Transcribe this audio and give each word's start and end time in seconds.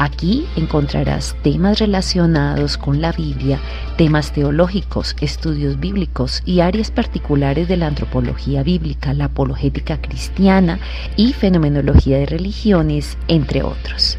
Aquí 0.00 0.46
encontrarás 0.56 1.36
temas 1.42 1.78
relacionados 1.78 2.78
con 2.78 3.02
la 3.02 3.12
Biblia, 3.12 3.60
temas 3.98 4.32
teológicos, 4.32 5.14
estudios 5.20 5.78
bíblicos 5.78 6.42
y 6.46 6.60
áreas 6.60 6.90
particulares 6.90 7.68
de 7.68 7.76
la 7.76 7.88
antropología 7.88 8.62
bíblica, 8.62 9.12
la 9.12 9.26
apologética 9.26 10.00
cristiana 10.00 10.78
y 11.16 11.34
fenomenología 11.34 12.16
de 12.16 12.24
religiones, 12.24 13.18
entre 13.28 13.62
otros. 13.62 14.16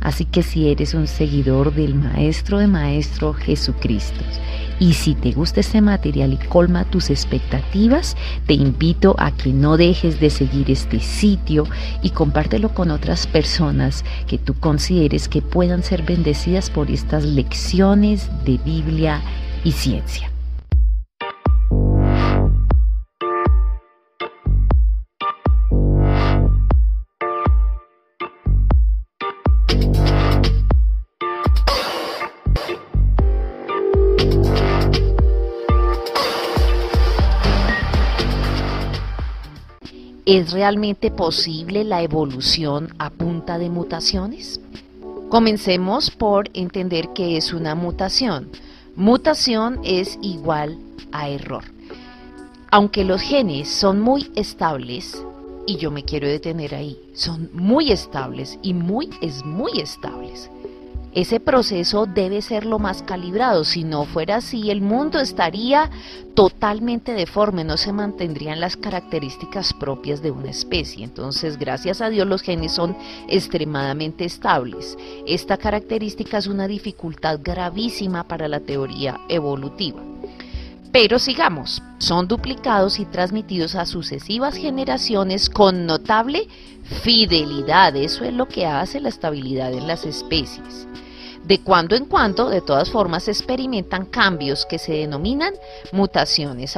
Así 0.00 0.24
que 0.24 0.42
si 0.42 0.68
eres 0.68 0.94
un 0.94 1.06
seguidor 1.06 1.72
del 1.72 1.94
Maestro 1.94 2.58
de 2.58 2.66
Maestro 2.66 3.34
Jesucristo 3.34 4.24
y 4.78 4.92
si 4.94 5.14
te 5.14 5.32
gusta 5.32 5.60
este 5.60 5.80
material 5.80 6.32
y 6.32 6.36
colma 6.36 6.84
tus 6.84 7.10
expectativas, 7.10 8.16
te 8.46 8.54
invito 8.54 9.14
a 9.18 9.30
que 9.32 9.52
no 9.52 9.76
dejes 9.76 10.20
de 10.20 10.30
seguir 10.30 10.70
este 10.70 11.00
sitio 11.00 11.64
y 12.02 12.10
compártelo 12.10 12.70
con 12.70 12.90
otras 12.90 13.26
personas 13.26 14.04
que 14.26 14.38
tú 14.38 14.54
consideres 14.54 15.28
que 15.28 15.42
puedan 15.42 15.82
ser 15.82 16.02
bendecidas 16.02 16.70
por 16.70 16.90
estas 16.90 17.24
lecciones 17.24 18.28
de 18.44 18.58
Biblia 18.58 19.22
y 19.64 19.72
ciencia. 19.72 20.35
¿Es 40.26 40.50
realmente 40.50 41.12
posible 41.12 41.84
la 41.84 42.02
evolución 42.02 42.92
a 42.98 43.10
punta 43.10 43.58
de 43.58 43.70
mutaciones? 43.70 44.60
Comencemos 45.28 46.10
por 46.10 46.50
entender 46.52 47.10
qué 47.14 47.36
es 47.36 47.52
una 47.52 47.76
mutación. 47.76 48.48
Mutación 48.96 49.78
es 49.84 50.18
igual 50.22 50.80
a 51.12 51.28
error. 51.28 51.62
Aunque 52.72 53.04
los 53.04 53.20
genes 53.20 53.68
son 53.68 54.00
muy 54.00 54.32
estables, 54.34 55.16
y 55.64 55.76
yo 55.76 55.92
me 55.92 56.02
quiero 56.02 56.26
detener 56.26 56.74
ahí, 56.74 56.98
son 57.14 57.48
muy 57.52 57.92
estables 57.92 58.58
y 58.62 58.74
muy 58.74 59.10
es 59.20 59.44
muy 59.44 59.78
estables 59.78 60.50
ese 61.16 61.40
proceso 61.40 62.04
debe 62.04 62.42
ser 62.42 62.66
lo 62.66 62.78
más 62.78 63.02
calibrado. 63.02 63.64
Si 63.64 63.84
no 63.84 64.04
fuera 64.04 64.36
así, 64.36 64.70
el 64.70 64.82
mundo 64.82 65.18
estaría 65.18 65.90
totalmente 66.34 67.14
deforme, 67.14 67.64
no 67.64 67.78
se 67.78 67.90
mantendrían 67.90 68.60
las 68.60 68.76
características 68.76 69.72
propias 69.72 70.20
de 70.20 70.30
una 70.30 70.50
especie. 70.50 71.04
Entonces, 71.04 71.56
gracias 71.56 72.02
a 72.02 72.10
Dios, 72.10 72.26
los 72.26 72.42
genes 72.42 72.72
son 72.72 72.94
extremadamente 73.28 74.26
estables. 74.26 74.98
Esta 75.26 75.56
característica 75.56 76.36
es 76.36 76.48
una 76.48 76.68
dificultad 76.68 77.40
gravísima 77.42 78.24
para 78.24 78.46
la 78.46 78.60
teoría 78.60 79.18
evolutiva. 79.30 80.02
Pero 80.92 81.18
sigamos, 81.18 81.82
son 81.96 82.28
duplicados 82.28 83.00
y 83.00 83.06
transmitidos 83.06 83.74
a 83.74 83.86
sucesivas 83.86 84.54
generaciones 84.54 85.48
con 85.48 85.86
notable 85.86 86.46
fidelidad. 86.84 87.96
Eso 87.96 88.24
es 88.24 88.34
lo 88.34 88.48
que 88.48 88.66
hace 88.66 89.00
la 89.00 89.08
estabilidad 89.08 89.72
en 89.72 89.86
las 89.86 90.04
especies. 90.04 90.86
De 91.46 91.60
cuando 91.60 91.94
en 91.94 92.06
cuando, 92.06 92.50
de 92.50 92.60
todas 92.60 92.90
formas, 92.90 93.24
se 93.24 93.30
experimentan 93.30 94.06
cambios 94.06 94.66
que 94.66 94.78
se 94.78 94.92
denominan 94.92 95.54
mutaciones. 95.92 96.76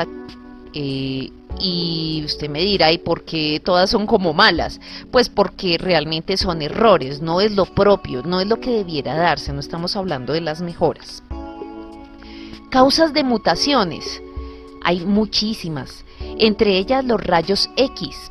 Eh, 0.75 1.31
y 1.61 2.23
usted 2.25 2.51
me 2.51 2.61
dirá, 2.61 2.93
¿y 2.93 2.99
por 2.99 3.25
qué 3.25 3.61
todas 3.65 3.89
son 3.91 4.07
como 4.07 4.35
malas? 4.35 4.79
Pues 5.11 5.31
porque 5.31 5.79
realmente 5.79 6.37
son 6.37 6.61
errores, 6.61 7.23
no 7.23 7.41
es 7.41 7.57
lo 7.57 7.65
propio, 7.65 8.23
no 8.23 8.41
es 8.41 8.47
lo 8.47 8.61
que 8.61 8.71
debiera 8.71 9.15
darse, 9.17 9.53
no 9.53 9.61
estamos 9.61 9.97
hablando 9.97 10.35
de 10.35 10.43
las 10.43 10.61
mejoras. 10.61 11.23
Causas 12.71 13.15
de 13.15 13.25
mutaciones. 13.25 14.23
Hay 14.85 15.01
muchísimas, 15.01 16.05
entre 16.39 16.79
ellas 16.79 17.05
los 17.05 17.21
rayos 17.21 17.71
X, 17.77 18.31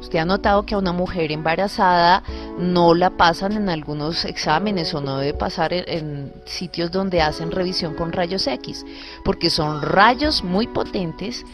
Usted 0.00 0.18
ha 0.18 0.24
notado 0.24 0.64
que 0.64 0.74
a 0.74 0.78
una 0.78 0.92
mujer 0.92 1.32
embarazada 1.32 2.22
no 2.58 2.94
la 2.94 3.10
pasan 3.10 3.52
en 3.52 3.68
algunos 3.68 4.24
exámenes 4.24 4.92
o 4.94 5.00
no 5.00 5.18
debe 5.18 5.36
pasar 5.36 5.72
en, 5.72 6.32
sitios 6.44 6.90
donde 6.90 7.22
hacen 7.22 7.50
revisión 7.50 7.94
con 7.94 8.12
rayos 8.12 8.46
X, 8.46 8.84
porque 9.24 9.50
son 9.50 9.82
rayos 9.82 10.44
muy 10.44 10.66
potentes 10.66 11.44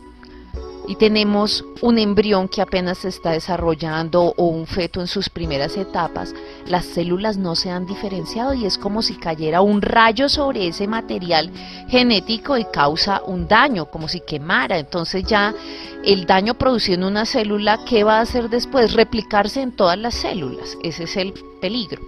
y 0.88 0.96
tenemos 0.96 1.64
un 1.80 1.98
embrión 1.98 2.48
que 2.48 2.62
apenas 2.62 2.98
se 2.98 3.08
está 3.08 3.30
desarrollando 3.30 4.34
o 4.36 4.46
un 4.46 4.66
feto 4.66 5.00
en 5.00 5.06
sus 5.06 5.28
primeras 5.28 5.76
etapas, 5.76 6.34
las 6.66 6.84
células 6.86 7.36
no 7.36 7.54
se 7.54 7.70
han 7.70 7.86
diferenciado 7.86 8.54
y 8.54 8.66
es 8.66 8.78
como 8.78 9.02
si 9.02 9.14
cayera 9.14 9.60
un 9.60 9.82
rayo 9.82 10.28
sobre 10.28 10.68
ese 10.68 10.86
material 10.88 11.50
genético 11.88 12.56
y 12.56 12.64
causa 12.64 13.22
un 13.26 13.48
daño, 13.48 13.86
como 13.86 14.08
si 14.08 14.20
quemara. 14.20 14.78
Entonces 14.78 15.24
ya 15.24 15.54
el 16.04 16.26
daño 16.26 16.54
producido 16.54 16.98
en 16.98 17.04
una 17.04 17.26
célula, 17.26 17.80
¿qué 17.88 18.04
va 18.04 18.18
a 18.18 18.22
hacer 18.22 18.48
después? 18.48 18.92
Replicarse 18.94 19.62
en 19.62 19.72
todas 19.72 19.98
las 19.98 20.14
células. 20.14 20.76
Ese 20.82 21.04
es 21.04 21.16
el 21.16 21.34
peligro. 21.60 22.02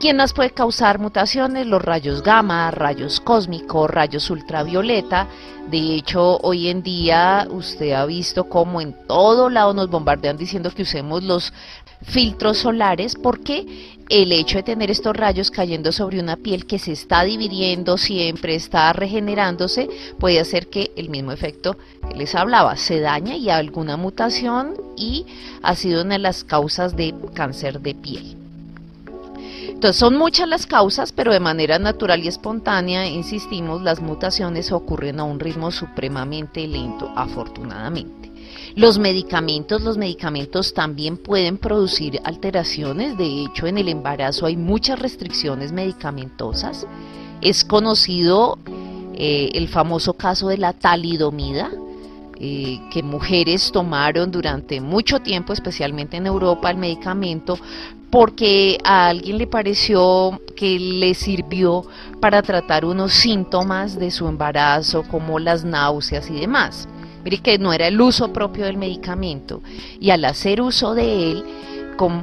¿Quién 0.00 0.16
más 0.16 0.32
puede 0.32 0.52
causar 0.52 0.98
mutaciones? 0.98 1.66
Los 1.66 1.82
rayos 1.82 2.22
gamma, 2.22 2.70
rayos 2.70 3.20
cósmicos, 3.20 3.90
rayos 3.90 4.30
ultravioleta. 4.30 5.26
De 5.70 5.94
hecho, 5.94 6.38
hoy 6.38 6.68
en 6.68 6.82
día 6.82 7.46
usted 7.50 7.92
ha 7.92 8.06
visto 8.06 8.44
cómo 8.44 8.80
en 8.80 8.94
todo 9.06 9.50
lado 9.50 9.74
nos 9.74 9.90
bombardean 9.90 10.38
diciendo 10.38 10.70
que 10.70 10.84
usemos 10.84 11.22
los 11.22 11.52
filtros 12.00 12.56
solares 12.56 13.14
porque 13.14 13.98
el 14.08 14.32
hecho 14.32 14.56
de 14.56 14.62
tener 14.62 14.90
estos 14.90 15.14
rayos 15.14 15.50
cayendo 15.50 15.92
sobre 15.92 16.18
una 16.18 16.36
piel 16.36 16.64
que 16.64 16.78
se 16.78 16.92
está 16.92 17.22
dividiendo 17.22 17.98
siempre, 17.98 18.54
está 18.54 18.90
regenerándose, 18.94 19.90
puede 20.18 20.40
hacer 20.40 20.68
que 20.68 20.92
el 20.96 21.10
mismo 21.10 21.30
efecto 21.30 21.76
que 22.08 22.16
les 22.16 22.34
hablaba 22.34 22.74
se 22.78 23.00
dañe 23.00 23.36
y 23.36 23.50
alguna 23.50 23.98
mutación 23.98 24.72
y 24.96 25.26
ha 25.62 25.74
sido 25.74 26.00
una 26.00 26.14
de 26.14 26.20
las 26.20 26.42
causas 26.42 26.96
de 26.96 27.14
cáncer 27.34 27.80
de 27.80 27.94
piel. 27.94 28.39
Entonces 29.80 29.98
son 29.98 30.18
muchas 30.18 30.46
las 30.46 30.66
causas, 30.66 31.10
pero 31.10 31.32
de 31.32 31.40
manera 31.40 31.78
natural 31.78 32.22
y 32.22 32.28
espontánea, 32.28 33.06
insistimos, 33.06 33.80
las 33.80 34.02
mutaciones 34.02 34.72
ocurren 34.72 35.18
a 35.20 35.24
un 35.24 35.40
ritmo 35.40 35.70
supremamente 35.70 36.68
lento, 36.68 37.10
afortunadamente. 37.16 38.30
Los 38.74 38.98
medicamentos, 38.98 39.80
los 39.80 39.96
medicamentos 39.96 40.74
también 40.74 41.16
pueden 41.16 41.56
producir 41.56 42.20
alteraciones, 42.24 43.16
de 43.16 43.44
hecho 43.44 43.66
en 43.66 43.78
el 43.78 43.88
embarazo 43.88 44.44
hay 44.44 44.58
muchas 44.58 44.98
restricciones 44.98 45.72
medicamentosas. 45.72 46.86
Es 47.40 47.64
conocido 47.64 48.58
eh, 49.14 49.48
el 49.54 49.68
famoso 49.68 50.12
caso 50.12 50.48
de 50.48 50.58
la 50.58 50.74
talidomida, 50.74 51.70
eh, 52.40 52.80
que 52.90 53.02
mujeres 53.02 53.70
tomaron 53.70 54.30
durante 54.30 54.80
mucho 54.80 55.20
tiempo, 55.20 55.52
especialmente 55.52 56.16
en 56.16 56.26
Europa, 56.26 56.70
el 56.70 56.78
medicamento 56.78 57.58
porque 58.10 58.78
a 58.82 59.08
alguien 59.08 59.38
le 59.38 59.46
pareció 59.46 60.40
que 60.56 60.78
le 60.78 61.14
sirvió 61.14 61.84
para 62.20 62.42
tratar 62.42 62.84
unos 62.84 63.12
síntomas 63.12 63.98
de 63.98 64.10
su 64.10 64.26
embarazo 64.26 65.04
como 65.04 65.38
las 65.38 65.64
náuseas 65.64 66.28
y 66.28 66.40
demás. 66.40 66.88
Mire 67.24 67.38
que 67.38 67.58
no 67.58 67.72
era 67.72 67.86
el 67.86 68.00
uso 68.00 68.32
propio 68.32 68.64
del 68.64 68.76
medicamento 68.78 69.62
y 70.00 70.10
al 70.10 70.24
hacer 70.24 70.60
uso 70.60 70.94
de 70.94 71.32
él, 71.32 71.44
con, 71.96 72.22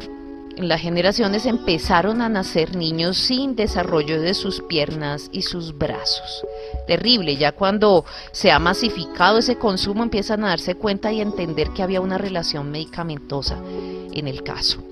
en 0.58 0.68
las 0.68 0.82
generaciones 0.82 1.46
empezaron 1.46 2.22
a 2.22 2.30
nacer 2.30 2.76
niños 2.76 3.18
sin 3.18 3.56
desarrollo 3.56 4.20
de 4.20 4.34
sus 4.34 4.62
piernas 4.62 5.30
y 5.32 5.44
sus 5.44 5.78
brazos. 5.78 6.44
Terrible, 6.88 7.38
ya 7.38 7.52
cuando 7.52 8.06
se 8.32 8.52
ha 8.52 8.58
masificado 8.58 9.38
ese 9.38 9.58
consumo 9.58 10.02
empiezan 10.02 10.44
a 10.44 10.50
darse 10.50 10.74
cuenta 10.74 11.12
y 11.12 11.22
entender 11.22 11.70
que 11.70 11.84
había 11.84 12.02
una 12.02 12.18
relación 12.18 12.72
medicamentosa 12.72 13.58
en 14.12 14.28
el 14.28 14.42
caso. 14.42 14.84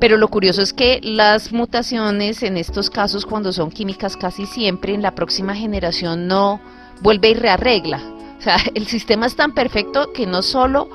Pero 0.00 0.16
lo 0.16 0.28
curioso 0.28 0.62
es 0.62 0.72
que 0.72 1.00
las 1.02 1.52
mutaciones 1.52 2.42
en 2.42 2.56
estos 2.56 2.88
casos, 2.88 3.26
cuando 3.26 3.52
son 3.52 3.70
químicas, 3.70 4.16
casi 4.16 4.46
siempre 4.46 4.94
en 4.94 5.02
la 5.02 5.14
próxima 5.14 5.54
generación 5.54 6.28
no 6.28 6.60
vuelve 7.02 7.30
y 7.30 7.34
rearregla. 7.34 8.00
O 8.38 8.42
sea, 8.42 8.56
el 8.74 8.86
sistema 8.86 9.26
es 9.26 9.36
tan 9.36 9.52
perfecto 9.52 10.12
que 10.12 10.26
no 10.26 10.42
solo 10.42 10.88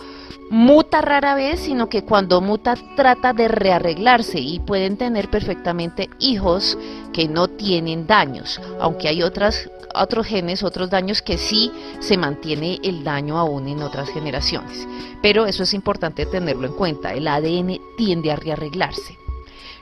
muta 0.50 1.02
rara 1.02 1.36
vez, 1.36 1.62
sino 1.62 1.90
que 1.90 2.04
cuando 2.04 2.40
muta 2.40 2.76
trata 2.96 3.34
de 3.34 3.48
rearreglarse 3.48 4.40
y 4.40 4.60
pueden 4.60 4.98
tener 4.98 5.30
perfectamente 5.30 6.10
hijos 6.20 6.78
que 7.12 7.28
no 7.28 7.48
tienen 7.48 8.06
daños, 8.06 8.62
aunque 8.80 9.08
hay 9.08 9.24
otras, 9.24 9.70
otros 9.96 10.28
genes, 10.28 10.64
otros 10.64 10.90
daños 10.90 11.22
que 11.22 11.38
sí 11.38 11.72
se 12.00 12.18
mantiene 12.18 12.80
el 12.84 13.04
daño 13.04 13.40
aún 13.40 13.68
en 13.68 13.82
otras 13.82 14.10
generaciones. 14.10 14.88
Pero 15.22 15.46
eso 15.46 15.64
es 15.64 15.74
importante 15.74 16.26
tenerlo 16.26 16.68
en 16.68 16.74
cuenta, 16.74 17.14
el 17.14 17.28
ADN 17.28 17.80
tiende 17.98 18.32
a 18.32 18.36
rearreglarse. 18.36 19.23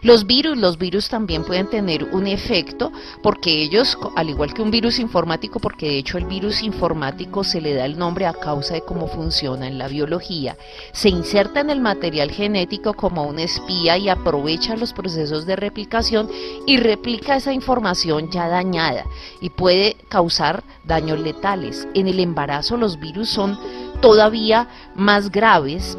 Los 0.04 0.26
virus, 0.26 0.58
los 0.58 0.80
virus 0.80 1.10
también 1.10 1.44
pueden 1.44 1.70
tener 1.70 2.06
un 2.06 2.26
efecto 2.26 2.92
porque 3.22 3.62
ellos, 3.62 4.00
al 4.16 4.30
igual 4.30 4.52
que 4.52 4.64
un 4.64 4.72
virus 4.72 4.98
informático, 4.98 5.60
porque 5.60 5.86
de 5.86 5.98
hecho 6.00 6.18
el 6.18 6.26
virus 6.26 6.64
informático 6.64 7.44
se 7.44 7.62
le 7.62 7.76
da 7.76 7.86
el 7.86 8.00
nombre 8.00 8.26
a 8.26 8.34
causa 8.34 8.74
de 8.74 8.82
cómo 8.82 9.08
funciona 9.08 9.68
en 9.68 9.78
la 9.78 9.88
biología, 9.88 10.58
se 10.92 11.10
inserta 11.10 11.60
en 11.60 11.70
el 11.70 11.82
material 11.82 12.32
genético 12.32 12.96
como 12.96 13.26
un 13.26 13.38
espía 13.38 13.96
y 14.00 14.10
aprovecha 14.10 14.76
los 14.76 14.92
procesos 14.92 15.46
de 15.46 15.56
replicación 15.56 16.28
y 16.66 16.78
replica 16.78 17.36
esa 17.36 17.54
información 17.54 18.32
ya 18.32 18.48
dañada 18.48 19.06
y 19.40 19.52
puede 19.52 19.98
causar 20.10 20.64
daños 20.84 21.20
letales. 21.20 21.88
En 21.94 22.08
el 22.08 22.20
embarazo 22.20 22.76
los 22.76 23.00
virus 23.00 23.30
son 23.30 23.56
todavía 24.02 24.68
más 24.96 25.32
graves 25.32 25.96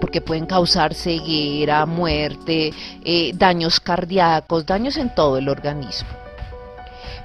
porque 0.00 0.20
pueden 0.20 0.46
causar 0.46 0.94
ceguera, 0.94 1.86
muerte, 1.86 2.72
eh, 3.04 3.32
daños 3.34 3.80
cardíacos, 3.80 4.66
daños 4.66 4.96
en 4.96 5.14
todo 5.14 5.38
el 5.38 5.48
organismo. 5.48 6.08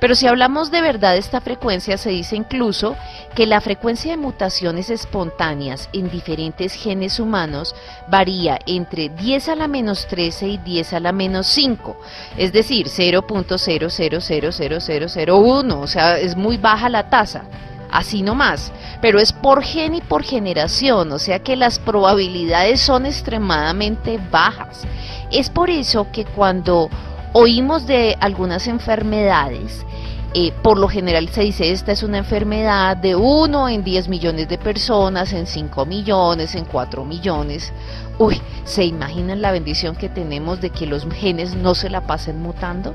Pero 0.01 0.15
si 0.15 0.25
hablamos 0.25 0.71
de 0.71 0.81
verdad 0.81 1.13
de 1.13 1.19
esta 1.19 1.41
frecuencia, 1.41 1.95
se 1.95 2.09
dice 2.09 2.35
incluso 2.35 2.97
que 3.35 3.45
la 3.45 3.61
frecuencia 3.61 4.09
de 4.09 4.17
mutaciones 4.17 4.89
espontáneas 4.89 5.89
en 5.93 6.09
diferentes 6.09 6.73
genes 6.73 7.19
humanos 7.19 7.75
varía 8.07 8.57
entre 8.65 9.09
10 9.09 9.49
a 9.49 9.55
la 9.55 9.67
menos 9.67 10.07
13 10.07 10.47
y 10.47 10.57
10 10.57 10.93
a 10.93 10.99
la 10.99 11.11
menos 11.11 11.45
5, 11.45 11.95
es 12.35 12.51
decir, 12.51 12.87
0.0000001, 12.87 15.79
o 15.79 15.87
sea, 15.87 16.17
es 16.17 16.35
muy 16.35 16.57
baja 16.57 16.89
la 16.89 17.11
tasa 17.11 17.43
así 17.91 18.21
nomás, 18.21 18.71
pero 19.01 19.19
es 19.19 19.33
por 19.33 19.63
gen 19.63 19.95
y 19.95 20.01
por 20.01 20.23
generación, 20.23 21.11
o 21.11 21.19
sea 21.19 21.39
que 21.39 21.55
las 21.55 21.79
probabilidades 21.79 22.81
son 22.81 23.05
extremadamente 23.05 24.19
bajas. 24.31 24.83
Es 25.31 25.49
por 25.49 25.69
eso 25.69 26.07
que 26.11 26.25
cuando 26.25 26.89
oímos 27.33 27.87
de 27.87 28.17
algunas 28.19 28.67
enfermedades, 28.67 29.85
eh, 30.33 30.53
por 30.63 30.77
lo 30.77 30.87
general 30.87 31.27
se 31.27 31.41
dice 31.41 31.71
esta 31.73 31.91
es 31.91 32.03
una 32.03 32.19
enfermedad 32.19 32.95
de 32.95 33.15
1 33.17 33.67
en 33.67 33.83
10 33.83 34.07
millones 34.07 34.47
de 34.47 34.57
personas, 34.57 35.33
en 35.33 35.45
5 35.45 35.85
millones, 35.85 36.55
en 36.55 36.63
4 36.63 37.03
millones. 37.03 37.73
Uy, 38.17 38.41
¿se 38.63 38.85
imaginan 38.85 39.41
la 39.41 39.51
bendición 39.51 39.95
que 39.95 40.07
tenemos 40.07 40.61
de 40.61 40.69
que 40.69 40.85
los 40.85 41.05
genes 41.13 41.55
no 41.55 41.75
se 41.75 41.89
la 41.89 42.07
pasen 42.07 42.41
mutando? 42.41 42.93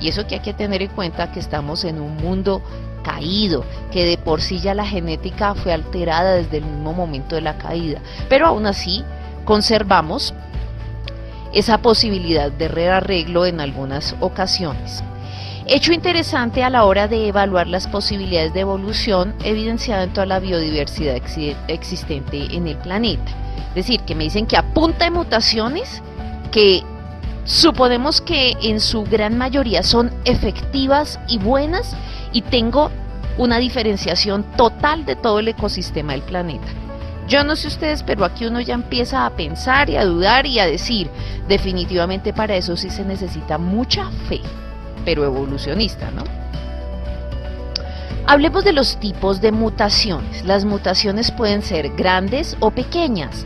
Y 0.00 0.08
eso 0.08 0.26
que 0.26 0.36
hay 0.36 0.40
que 0.40 0.54
tener 0.54 0.80
en 0.80 0.88
cuenta 0.88 1.30
que 1.32 1.40
estamos 1.40 1.84
en 1.84 2.00
un 2.00 2.16
mundo 2.16 2.62
caído, 3.02 3.64
que 3.90 4.04
de 4.04 4.18
por 4.18 4.40
sí 4.40 4.60
ya 4.60 4.74
la 4.74 4.86
genética 4.86 5.54
fue 5.54 5.72
alterada 5.72 6.34
desde 6.34 6.58
el 6.58 6.64
mismo 6.64 6.92
momento 6.92 7.34
de 7.34 7.42
la 7.42 7.58
caída, 7.58 8.00
pero 8.28 8.46
aún 8.46 8.66
así 8.66 9.04
conservamos 9.44 10.34
esa 11.52 11.78
posibilidad 11.78 12.50
de 12.50 12.68
rearreglo 12.68 13.46
en 13.46 13.60
algunas 13.60 14.14
ocasiones. 14.20 15.02
Hecho 15.66 15.92
interesante 15.92 16.64
a 16.64 16.70
la 16.70 16.84
hora 16.84 17.06
de 17.06 17.28
evaluar 17.28 17.66
las 17.66 17.86
posibilidades 17.86 18.52
de 18.52 18.60
evolución 18.60 19.34
evidenciado 19.44 20.02
en 20.02 20.12
toda 20.12 20.26
la 20.26 20.40
biodiversidad 20.40 21.16
existente 21.68 22.56
en 22.56 22.66
el 22.66 22.76
planeta. 22.76 23.30
Es 23.68 23.74
decir, 23.74 24.00
que 24.00 24.16
me 24.16 24.24
dicen 24.24 24.46
que 24.46 24.56
a 24.56 24.64
mutaciones 25.12 26.02
que 26.50 26.82
suponemos 27.44 28.20
que 28.20 28.56
en 28.62 28.80
su 28.80 29.04
gran 29.04 29.38
mayoría 29.38 29.82
son 29.82 30.10
efectivas 30.24 31.20
y 31.28 31.38
buenas, 31.38 31.94
y 32.32 32.42
tengo 32.42 32.90
una 33.38 33.58
diferenciación 33.58 34.44
total 34.56 35.04
de 35.04 35.16
todo 35.16 35.38
el 35.38 35.48
ecosistema 35.48 36.12
del 36.12 36.22
planeta. 36.22 36.66
Yo 37.28 37.44
no 37.44 37.54
sé 37.54 37.68
ustedes, 37.68 38.02
pero 38.02 38.24
aquí 38.24 38.46
uno 38.46 38.60
ya 38.60 38.74
empieza 38.74 39.24
a 39.24 39.30
pensar 39.30 39.88
y 39.88 39.96
a 39.96 40.04
dudar 40.04 40.46
y 40.46 40.58
a 40.58 40.66
decir, 40.66 41.08
definitivamente 41.46 42.32
para 42.32 42.56
eso 42.56 42.76
sí 42.76 42.90
se 42.90 43.04
necesita 43.04 43.56
mucha 43.56 44.10
fe, 44.28 44.40
pero 45.04 45.24
evolucionista, 45.24 46.10
¿no? 46.10 46.24
Hablemos 48.26 48.64
de 48.64 48.72
los 48.72 48.96
tipos 48.98 49.40
de 49.40 49.50
mutaciones. 49.50 50.44
Las 50.44 50.64
mutaciones 50.64 51.30
pueden 51.30 51.62
ser 51.62 51.90
grandes 51.96 52.56
o 52.60 52.70
pequeñas. 52.70 53.44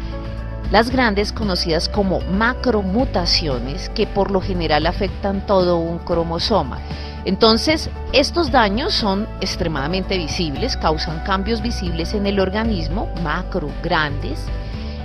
Las 0.71 0.91
grandes 0.91 1.33
conocidas 1.33 1.89
como 1.89 2.21
macromutaciones 2.21 3.89
que 3.91 4.07
por 4.07 4.31
lo 4.31 4.41
general 4.41 4.87
afectan 4.87 5.47
todo 5.47 5.79
un 5.79 5.99
cromosoma. 5.99 6.81
Entonces, 7.25 7.91
estos 8.13 8.51
daños 8.51 8.93
son 8.95 9.27
extremadamente 9.41 10.19
visibles, 10.19 10.77
causan 10.77 11.21
cambios 11.21 11.63
visibles 11.63 12.13
en 12.15 12.27
el 12.27 12.39
organismo, 12.39 13.09
macro, 13.23 13.71
grandes, 13.83 14.47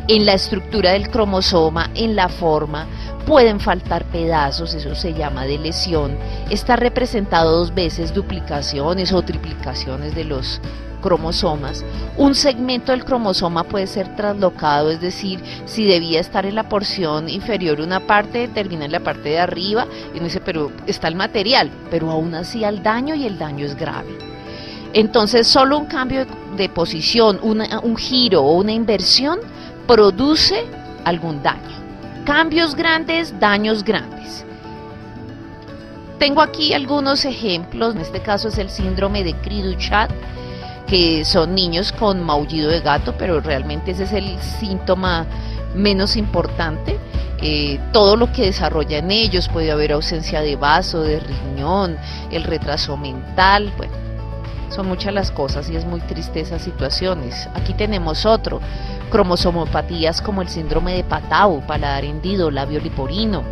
en 0.09 0.25
la 0.25 0.33
estructura 0.33 0.91
del 0.93 1.09
cromosoma, 1.09 1.91
en 1.93 2.15
la 2.15 2.29
forma, 2.29 2.87
pueden 3.27 3.59
faltar 3.59 4.05
pedazos, 4.05 4.73
eso 4.73 4.95
se 4.95 5.13
llama 5.13 5.45
de 5.45 5.59
lesión, 5.59 6.17
está 6.49 6.75
representado 6.75 7.59
dos 7.59 7.73
veces 7.75 8.13
duplicaciones 8.13 9.13
o 9.13 9.21
triplicaciones 9.21 10.15
de 10.15 10.23
los 10.23 10.59
cromosomas, 11.01 11.83
un 12.17 12.35
segmento 12.35 12.91
del 12.91 13.05
cromosoma 13.05 13.63
puede 13.63 13.87
ser 13.87 14.15
traslocado, 14.15 14.91
es 14.91 15.01
decir, 15.01 15.39
si 15.65 15.85
debía 15.85 16.19
estar 16.19 16.45
en 16.45 16.55
la 16.55 16.69
porción 16.69 17.29
inferior 17.29 17.81
una 17.81 18.01
parte, 18.01 18.47
termina 18.47 18.85
en 18.85 18.91
la 18.91 18.99
parte 18.99 19.29
de 19.29 19.39
arriba, 19.39 19.87
y 20.13 20.17
uno 20.17 20.25
dice, 20.25 20.41
pero 20.41 20.71
está 20.87 21.07
el 21.07 21.15
material, 21.15 21.69
pero 21.89 22.11
aún 22.11 22.35
así 22.35 22.63
al 22.63 22.83
daño 22.83 23.15
y 23.15 23.25
el 23.25 23.37
daño 23.37 23.65
es 23.65 23.75
grave. 23.75 24.17
Entonces, 24.93 25.47
solo 25.47 25.77
un 25.77 25.85
cambio 25.85 26.25
de, 26.57 26.69
posición, 26.69 27.39
un 27.41 27.95
giro 27.97 28.41
o 28.41 28.57
una 28.57 28.71
inversión 28.71 29.39
produce 29.87 30.65
algún 31.05 31.41
daño. 31.43 31.61
Cambios 32.25 32.75
grandes, 32.75 33.39
daños 33.39 33.83
grandes. 33.83 34.45
Tengo 36.19 36.41
aquí 36.41 36.73
algunos 36.73 37.23
ejemplos, 37.23 37.95
en 37.95 38.01
este 38.01 38.19
caso 38.19 38.49
es 38.49 38.57
el 38.57 38.69
síndrome 38.69 39.23
de 39.23 39.33
cri 39.35 39.61
que 40.89 41.23
son 41.23 41.53
niños 41.53 41.91
con 41.91 42.23
maullido 42.23 42.69
de 42.69 42.81
gato, 42.81 43.15
pero 43.17 43.39
realmente 43.41 43.91
ese 43.91 44.03
es 44.03 44.13
el 44.13 44.39
síntoma 44.39 45.25
menos 45.75 46.15
importante. 46.15 46.97
Eh, 47.41 47.79
todo 47.93 48.17
lo 48.17 48.31
que 48.31 48.45
desarrolla 48.45 48.97
en 48.97 49.11
ellos, 49.11 49.47
puede 49.47 49.71
haber 49.71 49.93
ausencia 49.93 50.41
de 50.41 50.55
vaso, 50.55 51.01
de 51.01 51.19
riñón, 51.19 51.97
el 52.31 52.43
retraso 52.43 52.97
mental, 52.97 53.71
bueno, 53.77 53.93
son 54.69 54.87
muchas 54.87 55.13
las 55.13 55.31
cosas 55.31 55.69
y 55.69 55.75
es 55.75 55.85
muy 55.85 56.01
triste 56.01 56.41
esas 56.41 56.61
situaciones. 56.61 57.47
Aquí 57.53 57.73
tenemos 57.73 58.25
otro, 58.25 58.59
cromosomopatías 59.09 60.21
como 60.21 60.41
el 60.41 60.49
síndrome 60.49 60.95
de 60.95 61.03
Patau, 61.03 61.61
paladar 61.65 62.03
hendido, 62.03 62.51
labio 62.51 62.79
liporino, 62.81 63.43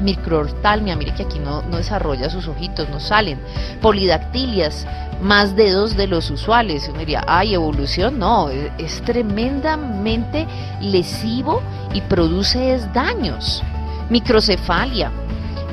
microortalmia, 0.00 0.96
mire 0.96 1.14
que 1.14 1.24
aquí 1.24 1.38
no, 1.38 1.62
no 1.62 1.76
desarrolla 1.76 2.30
sus 2.30 2.48
ojitos, 2.48 2.88
no 2.88 3.00
salen, 3.00 3.40
polidactilias, 3.80 4.86
más 5.20 5.54
dedos 5.56 5.96
de 5.96 6.06
los 6.06 6.30
usuales. 6.30 6.88
Uno 6.88 6.98
diría, 6.98 7.24
ay, 7.26 7.54
evolución, 7.54 8.18
no, 8.18 8.48
es, 8.48 9.02
tremendamente 9.02 10.46
lesivo 10.80 11.62
y 11.92 12.00
produce 12.02 12.80
daños. 12.92 13.62
Microcefalia, 14.08 15.12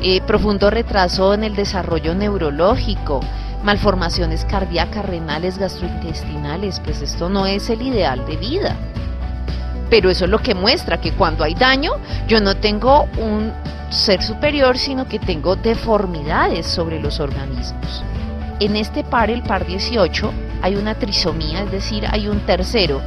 eh, 0.01 0.21
profundo 0.21 0.69
retraso 0.69 1.33
en 1.33 1.43
el 1.43 1.55
desarrollo 1.55 2.13
neurológico, 2.13 3.21
malformaciones 3.63 4.45
cardíacas, 4.45 5.05
renales, 5.05 5.57
gastrointestinales, 5.57 6.79
pues 6.81 7.01
esto 7.01 7.29
no 7.29 7.45
es 7.45 7.69
el 7.69 7.81
ideal 7.81 8.25
de 8.25 8.37
vida. 8.37 8.75
Pero 9.89 10.09
eso 10.09 10.25
es 10.25 10.31
lo 10.31 10.39
que 10.39 10.55
muestra 10.55 10.99
que 10.99 11.13
cuando 11.13 11.43
hay 11.43 11.53
daño, 11.53 11.93
yo 12.27 12.41
no 12.41 12.57
tengo 12.57 13.07
un 13.17 13.53
ser 13.89 14.21
superior, 14.21 14.77
sino 14.77 15.07
que 15.07 15.19
tengo 15.19 15.55
deformidades 15.55 16.65
sobre 16.65 16.99
los 16.99 17.19
organismos. 17.19 18.03
En 18.59 18.75
este 18.75 19.03
par, 19.03 19.29
el 19.29 19.43
par 19.43 19.65
18, 19.65 20.33
hay 20.61 20.75
una 20.75 20.95
trisomía, 20.95 21.63
es 21.63 21.71
decir, 21.71 22.05
hay 22.09 22.27
un 22.27 22.39
tercero 22.41 23.01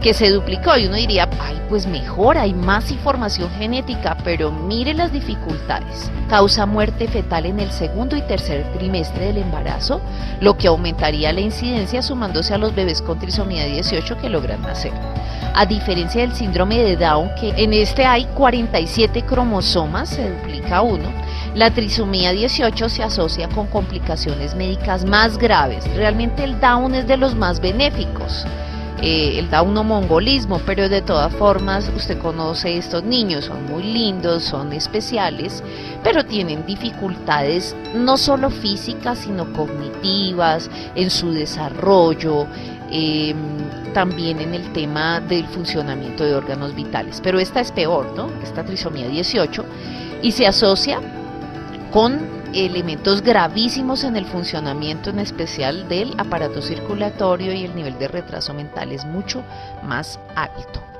que 0.00 0.14
se 0.14 0.30
duplicó 0.30 0.76
y 0.76 0.86
uno 0.86 0.96
diría, 0.96 1.28
ay, 1.40 1.60
pues 1.68 1.86
mejor, 1.86 2.38
hay 2.38 2.54
más 2.54 2.90
información 2.90 3.50
genética, 3.58 4.16
pero 4.24 4.52
mire 4.52 4.94
las 4.94 5.12
dificultades. 5.12 6.10
Causa 6.28 6.66
muerte 6.66 7.08
fetal 7.08 7.46
en 7.46 7.60
el 7.60 7.70
segundo 7.70 8.16
y 8.16 8.22
tercer 8.22 8.64
trimestre 8.72 9.26
del 9.26 9.38
embarazo, 9.38 10.00
lo 10.40 10.56
que 10.56 10.68
aumentaría 10.68 11.32
la 11.32 11.40
incidencia 11.40 12.02
sumándose 12.02 12.54
a 12.54 12.58
los 12.58 12.74
bebés 12.74 13.02
con 13.02 13.18
trisomía 13.18 13.64
18 13.64 14.18
que 14.18 14.28
logran 14.28 14.62
nacer. 14.62 14.92
A 15.54 15.64
diferencia 15.66 16.20
del 16.20 16.34
síndrome 16.34 16.78
de 16.78 16.96
Down, 16.96 17.30
que 17.40 17.54
en 17.56 17.72
este 17.72 18.04
hay 18.04 18.24
47 18.34 19.22
cromosomas, 19.22 20.10
se 20.10 20.30
duplica 20.30 20.82
uno, 20.82 21.10
la 21.54 21.70
trisomía 21.70 22.32
18 22.32 22.88
se 22.90 23.02
asocia 23.02 23.48
con 23.48 23.66
complicaciones 23.68 24.54
médicas 24.54 25.06
más 25.06 25.38
graves. 25.38 25.84
Realmente 25.94 26.44
el 26.44 26.60
Down 26.60 26.94
es 26.94 27.06
de 27.06 27.16
los 27.16 27.34
más 27.34 27.60
benéficos. 27.60 28.44
Eh, 29.02 29.38
el 29.38 29.50
Down 29.50 29.76
o 29.76 29.84
mongolismo, 29.84 30.58
pero 30.64 30.88
de 30.88 31.02
todas 31.02 31.32
formas 31.34 31.90
usted 31.94 32.18
conoce 32.18 32.78
estos 32.78 33.04
niños, 33.04 33.44
son 33.44 33.66
muy 33.66 33.82
lindos, 33.82 34.44
son 34.44 34.72
especiales, 34.72 35.62
pero 36.02 36.24
tienen 36.24 36.64
dificultades 36.64 37.76
no 37.94 38.16
solo 38.16 38.48
físicas, 38.48 39.18
sino 39.18 39.52
cognitivas, 39.52 40.70
en 40.94 41.10
su 41.10 41.30
desarrollo, 41.32 42.46
em, 42.90 43.36
también 43.92 44.40
en 44.40 44.54
el 44.54 44.72
tema 44.72 45.20
del 45.20 45.46
funcionamiento 45.46 46.24
de 46.24 46.34
órganos 46.34 46.74
vitales. 46.74 47.20
Pero 47.22 47.38
esta 47.38 47.60
es 47.60 47.72
peor, 47.72 48.12
¿no? 48.16 48.30
Esta 48.42 48.64
trisomía 48.64 49.08
18 49.08 49.64
y 50.22 50.32
se 50.32 50.46
asocia 50.46 51.00
con 51.92 52.36
elementos 52.52 53.22
gravísimos 53.22 54.04
en 54.04 54.16
el 54.16 54.24
funcionamiento 54.24 55.10
en 55.10 55.18
especial 55.18 55.88
del 55.88 56.14
aparato 56.18 56.62
circulatorio 56.62 57.52
y 57.52 57.64
el 57.64 57.74
nivel 57.74 57.98
de 57.98 58.08
retraso 58.08 58.54
mental 58.54 58.92
es 58.92 59.04
mucho 59.04 59.42
más 59.82 60.18
alto. 60.34 60.95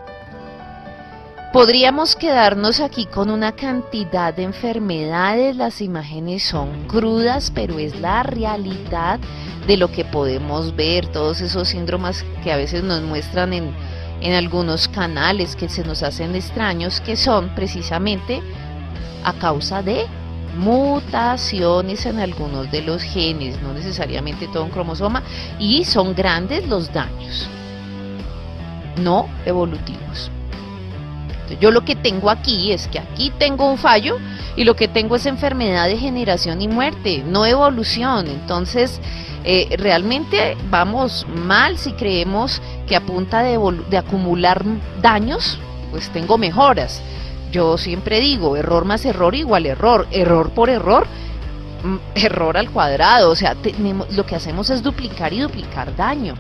Podríamos 1.57 2.17
quedarnos 2.17 2.81
aquí 2.81 3.07
con 3.07 3.31
una 3.31 3.53
cantidad 3.53 4.35
de 4.35 4.43
enfermedades, 4.43 5.57
las 5.57 5.81
imágenes 5.81 6.43
son 6.43 6.87
crudas, 6.87 7.51
pero 7.51 7.79
es 7.79 7.99
la 7.99 8.23
realidad 8.25 9.19
de 9.67 9.79
lo 9.79 9.91
que 9.91 10.05
podemos 10.05 10.77
ver, 10.77 11.07
todos 11.07 11.41
esos 11.41 11.69
síndromes 11.69 12.27
que 12.45 12.53
a 12.53 12.59
veces 12.59 12.83
nos 12.83 13.01
muestran 13.01 13.55
en, 13.55 13.75
en 14.21 14.35
algunos 14.35 14.87
canales 14.87 15.57
que 15.57 15.71
se 15.71 15.83
nos 15.83 16.03
hacen 16.03 16.35
extraños, 16.35 17.01
que 17.01 17.17
son 17.17 17.49
precisamente 17.55 18.43
a 19.25 19.33
causa 19.33 19.83
de 19.83 20.05
mutaciones 20.59 22.05
en 22.05 22.19
algunos 22.19 22.71
de 22.71 22.83
los 22.83 23.03
genes, 23.03 23.63
no 23.63 23.73
necesariamente 23.73 24.47
todo 24.49 24.65
un 24.65 24.71
cromosoma, 24.71 25.23
y 25.59 25.87
son 25.87 26.15
grandes 26.15 26.69
los 26.69 26.93
daños 26.93 27.49
no 28.99 29.27
evolutivos. 29.47 30.31
Yo 31.61 31.71
lo 31.71 31.85
que 31.85 31.97
tengo 31.97 32.31
aquí 32.31 32.73
es 32.73 32.89
que 32.89 32.99
aquí 32.99 33.33
tengo 33.39 33.71
un 33.71 33.79
fallo 33.79 34.19
y 34.57 34.65
lo 34.65 34.75
que 34.77 34.89
tengo 34.89 35.17
es 35.17 35.27
enfermedad 35.27 35.87
de 35.87 35.99
generación 35.99 36.63
y 36.63 36.69
muerte, 36.69 37.23
no 37.27 37.47
evolución. 37.47 38.27
Entonces, 38.29 39.01
eh, 39.45 39.77
realmente 39.79 40.57
vamos 40.71 41.27
mal 41.29 41.79
si 41.79 41.93
creemos 41.93 42.61
que 42.87 42.97
a 42.97 43.01
punta 43.01 43.43
de, 43.43 43.59
de 43.91 43.99
acumular 43.99 44.65
daños, 45.01 45.59
pues 45.91 46.11
tengo 46.11 46.39
mejoras. 46.39 47.03
Yo 47.53 47.79
siempre 47.79 48.21
digo, 48.21 48.57
error 48.57 48.85
más 48.85 49.05
error 49.05 49.35
igual 49.35 49.67
error, 49.67 50.07
error 50.11 50.51
por 50.51 50.69
error, 50.69 51.07
mm, 51.85 51.97
error 52.17 52.57
al 52.57 52.71
cuadrado, 52.71 53.31
o 53.31 53.37
sea, 53.37 53.55
tenemos, 53.55 54.13
lo 54.15 54.27
que 54.27 54.35
hacemos 54.35 54.69
es 54.71 54.83
duplicar 54.83 55.33
y 55.33 55.41
duplicar 55.41 55.95
daño. 55.95 56.35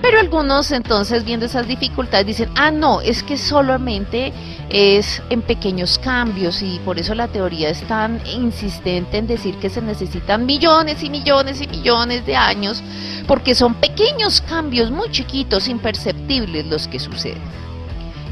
Pero 0.00 0.18
algunos 0.18 0.70
entonces 0.70 1.24
viendo 1.24 1.46
esas 1.46 1.68
dificultades 1.68 2.26
dicen, 2.26 2.50
ah, 2.56 2.70
no, 2.70 3.00
es 3.00 3.22
que 3.22 3.36
solamente 3.36 4.32
es 4.70 5.22
en 5.28 5.42
pequeños 5.42 5.98
cambios 5.98 6.62
y 6.62 6.80
por 6.84 6.98
eso 6.98 7.14
la 7.14 7.28
teoría 7.28 7.68
es 7.68 7.82
tan 7.86 8.20
insistente 8.26 9.18
en 9.18 9.26
decir 9.26 9.56
que 9.56 9.68
se 9.68 9.82
necesitan 9.82 10.46
millones 10.46 11.02
y 11.02 11.10
millones 11.10 11.60
y 11.60 11.68
millones 11.68 12.24
de 12.24 12.34
años, 12.34 12.82
porque 13.26 13.54
son 13.54 13.74
pequeños 13.74 14.40
cambios 14.40 14.90
muy 14.90 15.10
chiquitos, 15.10 15.68
imperceptibles 15.68 16.66
los 16.66 16.88
que 16.88 16.98
suceden. 16.98 17.42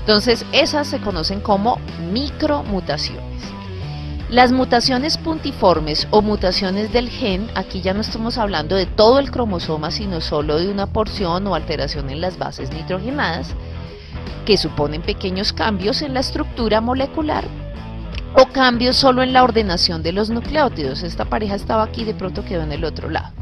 Entonces, 0.00 0.44
esas 0.52 0.88
se 0.88 0.99
conocen 0.99 1.40
como 1.40 1.78
micromutaciones. 2.12 3.23
Las 4.33 4.51
mutaciones 4.51 5.19
puntiformes 5.19 6.09
o 6.11 6.23
mutaciones 6.23 6.91
del 6.91 7.11
gen, 7.11 7.51
aquí 7.55 7.83
ya 7.83 7.93
no 7.93 8.01
estamos 8.01 8.39
hablando 8.39 8.77
de 8.77 8.87
todo 8.87 9.19
el 9.19 9.31
cromosoma, 9.31 9.91
sino 9.91 10.23
solo 10.23 10.59
de 10.59 10.71
una 10.71 10.87
porción 10.87 11.47
o 11.47 11.55
alteración 11.55 12.09
en 12.09 12.23
las 12.23 12.39
bases 12.39 12.73
nitrogenadas, 12.73 13.55
que 14.47 14.57
suponen 14.57 15.03
pequeños 15.03 15.53
cambios 15.53 16.01
en 16.01 16.15
la 16.15 16.21
estructura 16.21 16.81
molecular 16.81 17.45
o 18.35 18.47
cambios 18.47 18.97
solo 18.97 19.23
en 19.23 19.35
la 19.35 19.45
ordenación 19.45 20.03
de 20.03 20.12
los 20.12 20.31
nucleótidos. 20.31 21.03
Esta 21.03 21.27
pareja 21.27 21.55
estaba 21.55 21.83
aquí, 21.83 22.05
de 22.05 22.15
pronto 22.15 22.43
quedó 22.43 22.62
en 22.62 22.73
el 22.73 22.85
otro 22.85 23.11
lado. 23.11 23.35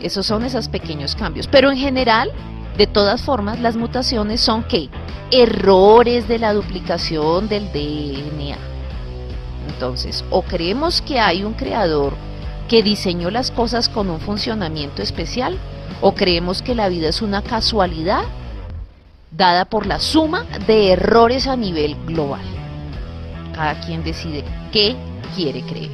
Esos 0.00 0.26
son 0.26 0.44
esos 0.44 0.68
pequeños 0.68 1.16
cambios. 1.16 1.48
Pero 1.48 1.72
en 1.72 1.76
general, 1.76 2.30
de 2.78 2.86
todas 2.86 3.20
formas, 3.20 3.58
las 3.58 3.76
mutaciones 3.76 4.40
son 4.40 4.62
que 4.62 4.90
errores 5.32 6.28
de 6.28 6.38
la 6.38 6.52
duplicación 6.52 7.48
del 7.48 7.72
DNA. 7.72 8.75
Entonces, 9.68 10.24
o 10.30 10.42
creemos 10.42 11.02
que 11.02 11.20
hay 11.20 11.44
un 11.44 11.54
creador 11.54 12.14
que 12.68 12.82
diseñó 12.82 13.30
las 13.30 13.50
cosas 13.50 13.88
con 13.88 14.10
un 14.10 14.20
funcionamiento 14.20 15.02
especial, 15.02 15.58
o 16.00 16.14
creemos 16.14 16.62
que 16.62 16.74
la 16.74 16.88
vida 16.88 17.08
es 17.08 17.22
una 17.22 17.42
casualidad 17.42 18.24
dada 19.30 19.64
por 19.64 19.86
la 19.86 20.00
suma 20.00 20.44
de 20.66 20.92
errores 20.92 21.46
a 21.46 21.56
nivel 21.56 21.96
global. 22.06 22.42
Cada 23.54 23.80
quien 23.80 24.02
decide 24.02 24.44
qué 24.72 24.96
quiere 25.34 25.62
creer. 25.62 25.90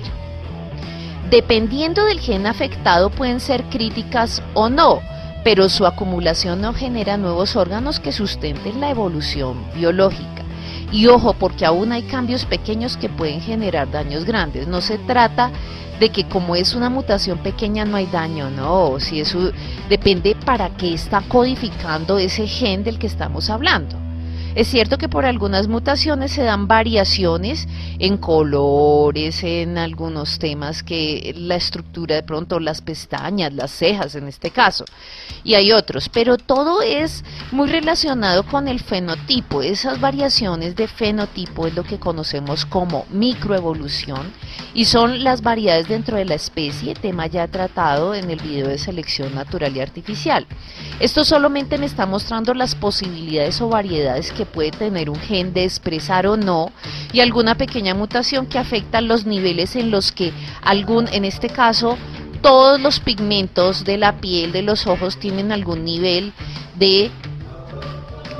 Dependiendo 1.30 2.04
del 2.04 2.20
gen 2.20 2.46
afectado 2.46 3.10
pueden 3.10 3.40
ser 3.40 3.64
críticas 3.64 4.42
o 4.54 4.68
no, 4.68 5.00
pero 5.44 5.68
su 5.68 5.86
acumulación 5.86 6.60
no 6.60 6.72
genera 6.74 7.16
nuevos 7.16 7.56
órganos 7.56 8.00
que 8.00 8.12
sustenten 8.12 8.80
la 8.80 8.90
evolución 8.90 9.64
biológica. 9.74 10.41
Y 10.92 11.06
ojo, 11.06 11.32
porque 11.32 11.64
aún 11.64 11.90
hay 11.90 12.02
cambios 12.02 12.44
pequeños 12.44 12.98
que 12.98 13.08
pueden 13.08 13.40
generar 13.40 13.90
daños 13.90 14.24
grandes. 14.24 14.68
No 14.68 14.82
se 14.82 14.98
trata 14.98 15.50
de 15.98 16.10
que 16.10 16.28
como 16.28 16.54
es 16.54 16.74
una 16.74 16.90
mutación 16.90 17.38
pequeña 17.38 17.84
no 17.84 17.96
hay 17.96 18.06
daño, 18.06 18.50
no, 18.50 18.98
si 18.98 19.20
eso 19.20 19.52
depende 19.88 20.34
para 20.34 20.70
qué 20.70 20.94
está 20.94 21.22
codificando 21.28 22.18
ese 22.18 22.46
gen 22.46 22.84
del 22.84 22.98
que 22.98 23.06
estamos 23.06 23.48
hablando. 23.50 24.01
Es 24.54 24.68
cierto 24.68 24.98
que 24.98 25.08
por 25.08 25.24
algunas 25.24 25.66
mutaciones 25.66 26.32
se 26.32 26.42
dan 26.42 26.68
variaciones 26.68 27.66
en 27.98 28.18
colores, 28.18 29.42
en 29.44 29.78
algunos 29.78 30.38
temas 30.38 30.82
que 30.82 31.32
la 31.34 31.54
estructura 31.54 32.16
de 32.16 32.22
pronto, 32.22 32.60
las 32.60 32.82
pestañas, 32.82 33.54
las 33.54 33.70
cejas 33.70 34.14
en 34.14 34.28
este 34.28 34.50
caso, 34.50 34.84
y 35.42 35.54
hay 35.54 35.72
otros, 35.72 36.10
pero 36.10 36.36
todo 36.36 36.82
es 36.82 37.24
muy 37.50 37.70
relacionado 37.70 38.44
con 38.44 38.68
el 38.68 38.80
fenotipo. 38.80 39.62
Esas 39.62 39.98
variaciones 40.00 40.76
de 40.76 40.86
fenotipo 40.86 41.66
es 41.66 41.74
lo 41.74 41.82
que 41.82 41.98
conocemos 41.98 42.66
como 42.66 43.06
microevolución 43.10 44.32
y 44.74 44.84
son 44.84 45.24
las 45.24 45.40
variedades 45.40 45.88
dentro 45.88 46.18
de 46.18 46.26
la 46.26 46.34
especie, 46.34 46.94
tema 46.94 47.26
ya 47.26 47.48
tratado 47.48 48.14
en 48.14 48.30
el 48.30 48.40
video 48.40 48.68
de 48.68 48.76
selección 48.76 49.34
natural 49.34 49.74
y 49.74 49.80
artificial. 49.80 50.46
Esto 51.00 51.24
solamente 51.24 51.78
me 51.78 51.86
está 51.86 52.04
mostrando 52.04 52.52
las 52.52 52.74
posibilidades 52.74 53.60
o 53.62 53.68
variedades 53.68 54.30
que 54.32 54.41
puede 54.46 54.70
tener 54.70 55.10
un 55.10 55.18
gen 55.18 55.52
de 55.52 55.64
expresar 55.64 56.26
o 56.26 56.36
no 56.36 56.72
y 57.12 57.20
alguna 57.20 57.56
pequeña 57.56 57.94
mutación 57.94 58.46
que 58.46 58.58
afecta 58.58 59.00
los 59.00 59.26
niveles 59.26 59.76
en 59.76 59.90
los 59.90 60.12
que 60.12 60.32
algún, 60.62 61.08
en 61.08 61.24
este 61.24 61.48
caso, 61.48 61.98
todos 62.42 62.80
los 62.80 63.00
pigmentos 63.00 63.84
de 63.84 63.98
la 63.98 64.20
piel, 64.20 64.52
de 64.52 64.62
los 64.62 64.86
ojos, 64.86 65.18
tienen 65.18 65.52
algún 65.52 65.84
nivel 65.84 66.32
de 66.76 67.10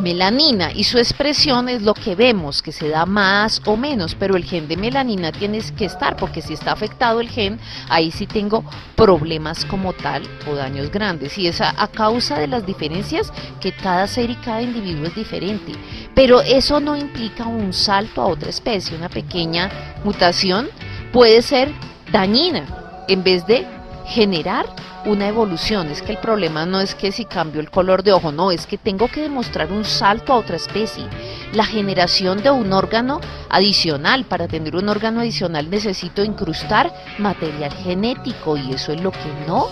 melanina 0.02 0.72
y 0.72 0.84
su 0.84 0.98
expresión 0.98 1.68
es 1.68 1.82
lo 1.82 1.94
que 1.94 2.14
vemos, 2.14 2.60
que 2.60 2.72
se 2.72 2.88
da 2.88 3.06
más 3.06 3.62
o 3.64 3.76
menos, 3.76 4.14
pero 4.14 4.36
el 4.36 4.44
gen 4.44 4.68
de 4.68 4.76
melanina 4.76 5.32
tiene 5.32 5.60
que 5.76 5.84
estar, 5.84 6.16
porque 6.16 6.42
si 6.42 6.54
está 6.54 6.72
afectado 6.72 7.20
el 7.20 7.30
gen, 7.30 7.58
ahí 7.88 8.10
sí 8.10 8.26
tengo 8.26 8.64
problemas 8.96 9.64
como 9.64 9.92
tal 9.92 10.22
o 10.50 10.54
daños 10.54 10.90
grandes. 10.90 11.38
Y 11.38 11.46
es 11.46 11.60
a, 11.60 11.72
a 11.80 11.88
causa 11.88 12.38
de 12.38 12.48
las 12.48 12.66
diferencias 12.66 13.32
que 13.60 13.72
cada 13.72 14.06
ser 14.06 14.30
y 14.30 14.34
cada 14.36 14.60
individuo 14.60 15.06
es 15.06 15.14
diferente. 15.14 15.72
Pero 16.14 16.40
eso 16.40 16.80
no 16.80 16.96
implica 16.96 17.46
un 17.46 17.72
salto 17.72 18.20
a 18.20 18.26
otra 18.26 18.50
especie, 18.50 18.96
una 18.96 19.08
pequeña 19.08 19.70
mutación 20.04 20.68
puede 21.12 21.42
ser 21.42 21.72
dañina 22.10 23.04
en 23.08 23.22
vez 23.22 23.46
de 23.46 23.66
generar 24.06 24.66
una 25.04 25.28
evolución. 25.28 25.88
Es 25.88 26.02
que 26.02 26.12
el 26.12 26.18
problema 26.18 26.66
no 26.66 26.80
es 26.80 26.94
que 26.94 27.12
si 27.12 27.24
cambio 27.24 27.60
el 27.60 27.70
color 27.70 28.02
de 28.02 28.12
ojo, 28.12 28.32
no, 28.32 28.50
es 28.50 28.66
que 28.66 28.78
tengo 28.78 29.08
que 29.08 29.22
demostrar 29.22 29.72
un 29.72 29.84
salto 29.84 30.32
a 30.32 30.36
otra 30.36 30.56
especie. 30.56 31.04
La 31.52 31.64
generación 31.64 32.42
de 32.42 32.50
un 32.50 32.72
órgano 32.72 33.20
adicional, 33.50 34.24
para 34.24 34.48
tener 34.48 34.76
un 34.76 34.88
órgano 34.88 35.20
adicional 35.20 35.70
necesito 35.70 36.24
incrustar 36.24 36.92
material 37.18 37.72
genético 37.72 38.56
y 38.56 38.72
eso 38.72 38.92
es 38.92 39.00
lo 39.00 39.10
que 39.10 39.32
no 39.46 39.68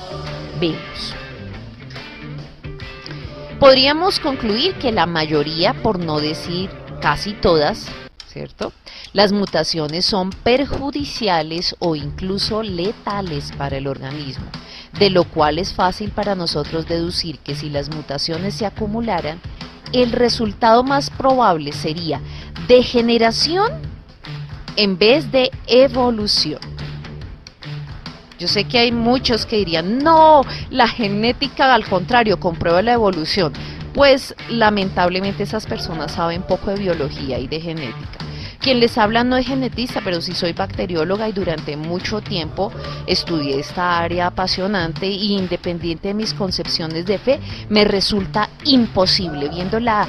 vemos. 0.60 1.14
Podríamos 3.58 4.20
concluir 4.20 4.74
que 4.76 4.90
la 4.90 5.04
mayoría, 5.04 5.74
por 5.82 5.98
no 5.98 6.18
decir 6.18 6.70
casi 7.02 7.34
todas, 7.34 7.90
¿cierto? 8.30 8.72
Las 9.12 9.32
mutaciones 9.32 10.06
son 10.06 10.30
perjudiciales 10.30 11.74
o 11.80 11.96
incluso 11.96 12.62
letales 12.62 13.52
para 13.58 13.76
el 13.76 13.86
organismo, 13.86 14.46
de 14.98 15.10
lo 15.10 15.24
cual 15.24 15.58
es 15.58 15.74
fácil 15.74 16.10
para 16.10 16.34
nosotros 16.34 16.86
deducir 16.86 17.38
que 17.40 17.54
si 17.54 17.70
las 17.70 17.90
mutaciones 17.90 18.54
se 18.54 18.66
acumularan, 18.66 19.40
el 19.92 20.12
resultado 20.12 20.84
más 20.84 21.10
probable 21.10 21.72
sería 21.72 22.20
degeneración 22.68 23.72
en 24.76 24.96
vez 24.96 25.32
de 25.32 25.50
evolución. 25.66 26.60
Yo 28.38 28.48
sé 28.48 28.64
que 28.64 28.78
hay 28.78 28.92
muchos 28.92 29.44
que 29.44 29.56
dirían, 29.56 29.98
no, 29.98 30.42
la 30.70 30.88
genética 30.88 31.74
al 31.74 31.84
contrario 31.84 32.40
comprueba 32.40 32.80
la 32.80 32.92
evolución. 32.92 33.52
Pues 33.94 34.34
lamentablemente 34.48 35.42
esas 35.42 35.66
personas 35.66 36.12
saben 36.12 36.42
poco 36.42 36.70
de 36.70 36.80
biología 36.80 37.38
y 37.38 37.48
de 37.48 37.60
genética. 37.60 38.18
Quien 38.60 38.78
les 38.78 38.98
habla 38.98 39.24
no 39.24 39.36
es 39.36 39.46
genetista, 39.46 40.02
pero 40.04 40.20
sí 40.20 40.32
soy 40.32 40.52
bacterióloga 40.52 41.28
y 41.28 41.32
durante 41.32 41.78
mucho 41.78 42.20
tiempo 42.20 42.70
estudié 43.06 43.58
esta 43.58 43.98
área 43.98 44.26
apasionante 44.26 45.06
e 45.06 45.32
independiente 45.32 46.08
de 46.08 46.14
mis 46.14 46.34
concepciones 46.34 47.06
de 47.06 47.18
fe, 47.18 47.40
me 47.70 47.84
resulta 47.84 48.50
imposible 48.64 49.48
viendo 49.48 49.80
la 49.80 50.06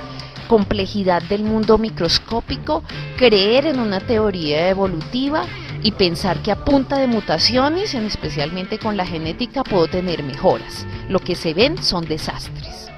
complejidad 0.50 1.24
del 1.24 1.44
mundo 1.44 1.78
microscópico, 1.78 2.84
creer 3.16 3.68
en 3.68 3.80
una 3.80 4.02
teoría 4.02 4.68
evolutiva 4.68 5.46
y 5.82 5.94
pensar 5.94 6.42
que 6.42 6.52
a 6.52 6.66
punta 6.66 6.98
de 6.98 7.08
mutaciones, 7.08 7.96
en 7.96 8.06
especialmente 8.06 8.78
con 8.80 8.98
la 8.98 9.06
genética, 9.06 9.64
puedo 9.64 9.88
tener 9.88 10.24
mejoras. 10.24 10.86
Lo 11.08 11.20
que 11.20 11.36
se 11.36 11.54
ven 11.54 11.82
son 11.82 12.06
desastres. 12.06 12.91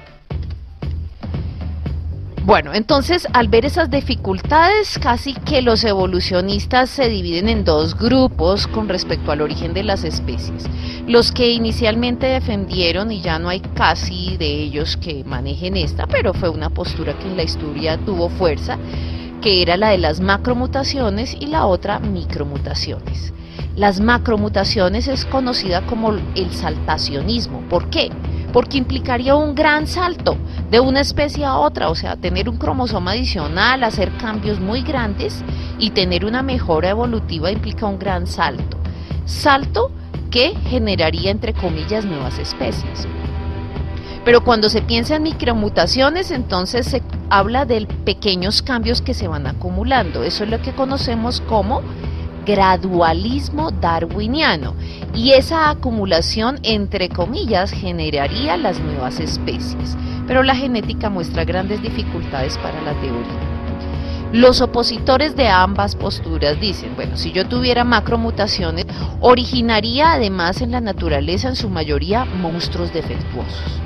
Bueno, 2.44 2.74
entonces 2.74 3.26
al 3.32 3.48
ver 3.48 3.64
esas 3.64 3.90
dificultades, 3.90 4.98
casi 4.98 5.32
que 5.32 5.62
los 5.62 5.82
evolucionistas 5.82 6.90
se 6.90 7.08
dividen 7.08 7.48
en 7.48 7.64
dos 7.64 7.96
grupos 7.96 8.66
con 8.66 8.86
respecto 8.86 9.32
al 9.32 9.40
origen 9.40 9.72
de 9.72 9.82
las 9.82 10.04
especies. 10.04 10.66
Los 11.06 11.32
que 11.32 11.52
inicialmente 11.52 12.26
defendieron, 12.26 13.10
y 13.10 13.22
ya 13.22 13.38
no 13.38 13.48
hay 13.48 13.60
casi 13.60 14.36
de 14.36 14.60
ellos 14.62 14.98
que 14.98 15.24
manejen 15.24 15.78
esta, 15.78 16.06
pero 16.06 16.34
fue 16.34 16.50
una 16.50 16.68
postura 16.68 17.14
que 17.14 17.28
en 17.28 17.38
la 17.38 17.44
historia 17.44 17.96
tuvo 17.96 18.28
fuerza, 18.28 18.76
que 19.40 19.62
era 19.62 19.78
la 19.78 19.88
de 19.88 19.98
las 19.98 20.20
macromutaciones 20.20 21.34
y 21.40 21.46
la 21.46 21.64
otra 21.64 21.98
micromutaciones. 21.98 23.32
Las 23.74 24.00
macromutaciones 24.00 25.08
es 25.08 25.24
conocida 25.24 25.86
como 25.86 26.12
el 26.12 26.52
saltacionismo. 26.52 27.62
¿Por 27.70 27.88
qué? 27.88 28.10
Porque 28.54 28.78
implicaría 28.78 29.34
un 29.34 29.56
gran 29.56 29.88
salto 29.88 30.36
de 30.70 30.78
una 30.78 31.00
especie 31.00 31.44
a 31.44 31.56
otra, 31.56 31.90
o 31.90 31.96
sea, 31.96 32.14
tener 32.14 32.48
un 32.48 32.56
cromosoma 32.56 33.10
adicional, 33.10 33.82
hacer 33.82 34.16
cambios 34.16 34.60
muy 34.60 34.82
grandes 34.82 35.42
y 35.80 35.90
tener 35.90 36.24
una 36.24 36.40
mejora 36.44 36.90
evolutiva 36.90 37.50
implica 37.50 37.84
un 37.86 37.98
gran 37.98 38.28
salto. 38.28 38.78
Salto 39.26 39.90
que 40.30 40.54
generaría, 40.68 41.32
entre 41.32 41.52
comillas, 41.52 42.04
nuevas 42.04 42.38
especies. 42.38 43.08
Pero 44.24 44.44
cuando 44.44 44.68
se 44.68 44.82
piensa 44.82 45.16
en 45.16 45.24
micromutaciones, 45.24 46.30
entonces 46.30 46.86
se 46.86 47.02
habla 47.30 47.64
de 47.64 47.88
pequeños 48.04 48.62
cambios 48.62 49.02
que 49.02 49.14
se 49.14 49.26
van 49.26 49.48
acumulando. 49.48 50.22
Eso 50.22 50.44
es 50.44 50.50
lo 50.50 50.62
que 50.62 50.72
conocemos 50.72 51.40
como 51.40 51.82
gradualismo 52.44 53.70
darwiniano 53.70 54.74
y 55.14 55.32
esa 55.32 55.70
acumulación 55.70 56.58
entre 56.62 57.08
comillas 57.08 57.70
generaría 57.70 58.56
las 58.56 58.80
nuevas 58.80 59.20
especies, 59.20 59.96
pero 60.26 60.42
la 60.42 60.54
genética 60.54 61.10
muestra 61.10 61.44
grandes 61.44 61.82
dificultades 61.82 62.58
para 62.58 62.80
la 62.82 62.92
teoría. 63.00 63.54
Los 64.32 64.60
opositores 64.60 65.36
de 65.36 65.48
ambas 65.48 65.94
posturas 65.94 66.60
dicen, 66.60 66.96
bueno, 66.96 67.16
si 67.16 67.30
yo 67.30 67.46
tuviera 67.46 67.84
macromutaciones, 67.84 68.86
originaría 69.20 70.12
además 70.12 70.60
en 70.60 70.72
la 70.72 70.80
naturaleza 70.80 71.48
en 71.48 71.54
su 71.54 71.70
mayoría 71.70 72.24
monstruos 72.24 72.92
defectuosos. 72.92 73.80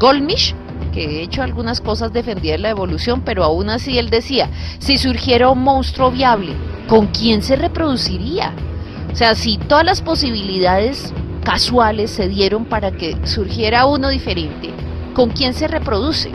Goldmisch 0.00 0.56
que 0.94 1.08
de 1.08 1.22
hecho 1.22 1.42
algunas 1.42 1.80
cosas 1.80 2.12
defendía 2.12 2.56
la 2.56 2.70
evolución, 2.70 3.22
pero 3.22 3.42
aún 3.42 3.68
así 3.68 3.98
él 3.98 4.10
decía, 4.10 4.48
si 4.78 4.96
surgiera 4.96 5.50
un 5.50 5.62
monstruo 5.62 6.12
viable, 6.12 6.54
¿con 6.88 7.08
quién 7.08 7.42
se 7.42 7.56
reproduciría? 7.56 8.52
O 9.12 9.16
sea, 9.16 9.34
si 9.34 9.58
todas 9.58 9.84
las 9.84 10.02
posibilidades 10.02 11.12
casuales 11.44 12.12
se 12.12 12.28
dieron 12.28 12.64
para 12.64 12.92
que 12.92 13.16
surgiera 13.26 13.86
uno 13.86 14.08
diferente, 14.08 14.70
¿con 15.14 15.30
quién 15.30 15.52
se 15.52 15.66
reproduce? 15.66 16.30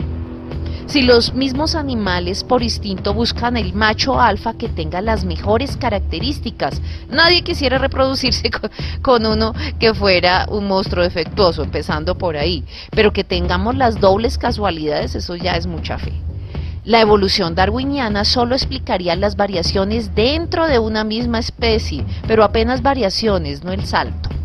Si 0.90 1.02
los 1.02 1.34
mismos 1.34 1.76
animales 1.76 2.42
por 2.42 2.64
instinto 2.64 3.14
buscan 3.14 3.56
el 3.56 3.74
macho 3.74 4.20
alfa 4.20 4.54
que 4.54 4.68
tenga 4.68 5.00
las 5.00 5.24
mejores 5.24 5.76
características, 5.76 6.82
nadie 7.08 7.42
quisiera 7.42 7.78
reproducirse 7.78 8.50
con, 9.00 9.24
uno 9.24 9.54
que 9.78 9.94
fuera 9.94 10.46
un 10.50 10.66
monstruo 10.66 11.04
defectuoso, 11.04 11.62
empezando 11.62 12.18
por 12.18 12.36
ahí. 12.36 12.64
Pero 12.90 13.12
que 13.12 13.22
tengamos 13.22 13.76
las 13.76 14.00
dobles 14.00 14.36
casualidades, 14.36 15.14
eso 15.14 15.36
ya 15.36 15.52
es 15.52 15.68
mucha 15.68 15.96
fe. 15.96 16.12
La 16.82 17.00
evolución 17.00 17.54
darwiniana 17.54 18.24
solo 18.24 18.56
explicaría 18.56 19.14
las 19.14 19.36
variaciones 19.36 20.16
dentro 20.16 20.66
de 20.66 20.80
una 20.80 21.04
misma 21.04 21.38
especie, 21.38 22.04
pero 22.26 22.42
apenas 22.42 22.82
variaciones, 22.82 23.62
no 23.62 23.70
el 23.70 23.86
salto. 23.86 24.39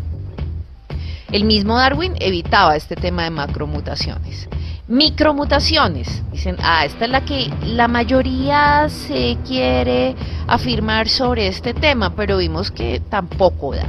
El 1.32 1.44
mismo 1.44 1.76
Darwin 1.76 2.14
evitaba 2.20 2.76
este 2.76 2.94
tema 2.94 3.24
de 3.24 3.30
macromutaciones. 3.30 4.48
Micromutaciones. 4.86 6.22
Dicen, 6.30 6.56
ah, 6.60 6.84
esta 6.84 7.06
es 7.06 7.10
la 7.10 7.24
que 7.24 7.50
la 7.64 7.88
mayoría 7.88 8.88
se 8.88 9.36
quiere 9.44 10.14
afirmar 10.46 11.08
sobre 11.08 11.48
este 11.48 11.74
tema, 11.74 12.14
pero 12.14 12.38
vimos 12.38 12.70
que 12.70 13.00
tampoco 13.10 13.74
da. 13.74 13.88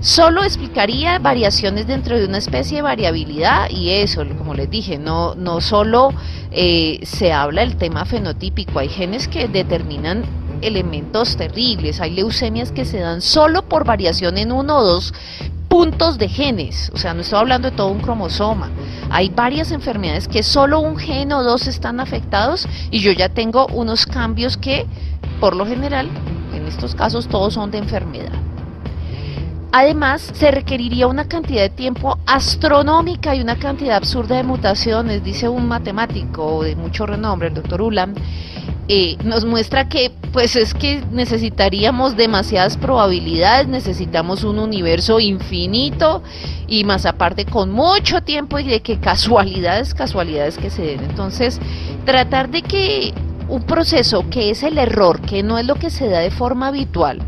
Solo 0.00 0.42
explicaría 0.42 1.18
variaciones 1.18 1.86
dentro 1.86 2.18
de 2.18 2.24
una 2.24 2.38
especie 2.38 2.76
de 2.76 2.82
variabilidad 2.82 3.68
y 3.68 3.90
eso, 3.90 4.24
como 4.38 4.54
les 4.54 4.70
dije, 4.70 4.96
no, 4.96 5.34
no 5.34 5.60
solo 5.60 6.14
eh, 6.50 7.00
se 7.02 7.34
habla 7.34 7.60
del 7.60 7.76
tema 7.76 8.06
fenotípico, 8.06 8.78
hay 8.78 8.88
genes 8.88 9.28
que 9.28 9.46
determinan 9.46 10.24
elementos 10.62 11.36
terribles, 11.36 12.00
hay 12.00 12.12
leucemias 12.12 12.72
que 12.72 12.86
se 12.86 13.00
dan 13.00 13.20
solo 13.20 13.68
por 13.68 13.84
variación 13.84 14.38
en 14.38 14.52
uno 14.52 14.78
o 14.78 14.84
dos 14.84 15.12
puntos 15.70 16.18
de 16.18 16.28
genes, 16.28 16.90
o 16.92 16.98
sea, 16.98 17.14
no 17.14 17.20
estoy 17.20 17.38
hablando 17.38 17.70
de 17.70 17.76
todo 17.76 17.88
un 17.88 18.00
cromosoma. 18.00 18.70
Hay 19.08 19.30
varias 19.30 19.70
enfermedades 19.70 20.26
que 20.26 20.42
solo 20.42 20.80
un 20.80 20.96
gen 20.96 21.32
o 21.32 21.44
dos 21.44 21.68
están 21.68 22.00
afectados 22.00 22.68
y 22.90 22.98
yo 22.98 23.12
ya 23.12 23.28
tengo 23.28 23.68
unos 23.68 24.04
cambios 24.04 24.56
que, 24.56 24.84
por 25.38 25.54
lo 25.54 25.64
general, 25.64 26.08
en 26.52 26.66
estos 26.66 26.96
casos 26.96 27.28
todos 27.28 27.54
son 27.54 27.70
de 27.70 27.78
enfermedad. 27.78 28.32
Además, 29.70 30.28
se 30.34 30.50
requeriría 30.50 31.06
una 31.06 31.28
cantidad 31.28 31.62
de 31.62 31.70
tiempo 31.70 32.18
astronómica 32.26 33.36
y 33.36 33.40
una 33.40 33.56
cantidad 33.56 33.96
absurda 33.96 34.36
de 34.36 34.42
mutaciones, 34.42 35.22
dice 35.22 35.48
un 35.48 35.68
matemático 35.68 36.64
de 36.64 36.74
mucho 36.74 37.06
renombre, 37.06 37.46
el 37.46 37.54
doctor 37.54 37.80
Ulam, 37.80 38.14
eh, 38.92 39.16
nos 39.22 39.44
muestra 39.44 39.88
que 39.88 40.10
pues 40.32 40.56
es 40.56 40.74
que 40.74 41.00
necesitaríamos 41.12 42.16
demasiadas 42.16 42.76
probabilidades, 42.76 43.68
necesitamos 43.68 44.42
un 44.42 44.58
universo 44.58 45.20
infinito 45.20 46.24
y 46.66 46.82
más 46.82 47.06
aparte 47.06 47.44
con 47.44 47.70
mucho 47.70 48.22
tiempo 48.22 48.58
y 48.58 48.64
de 48.64 48.80
que 48.80 48.98
casualidades, 48.98 49.94
casualidades 49.94 50.58
que 50.58 50.70
se 50.70 50.82
den. 50.82 51.04
Entonces, 51.04 51.60
tratar 52.04 52.50
de 52.50 52.62
que 52.62 53.14
un 53.48 53.62
proceso 53.62 54.28
que 54.28 54.50
es 54.50 54.64
el 54.64 54.76
error, 54.76 55.20
que 55.20 55.44
no 55.44 55.56
es 55.56 55.66
lo 55.66 55.76
que 55.76 55.90
se 55.90 56.08
da 56.08 56.18
de 56.18 56.32
forma 56.32 56.66
habitual, 56.66 57.20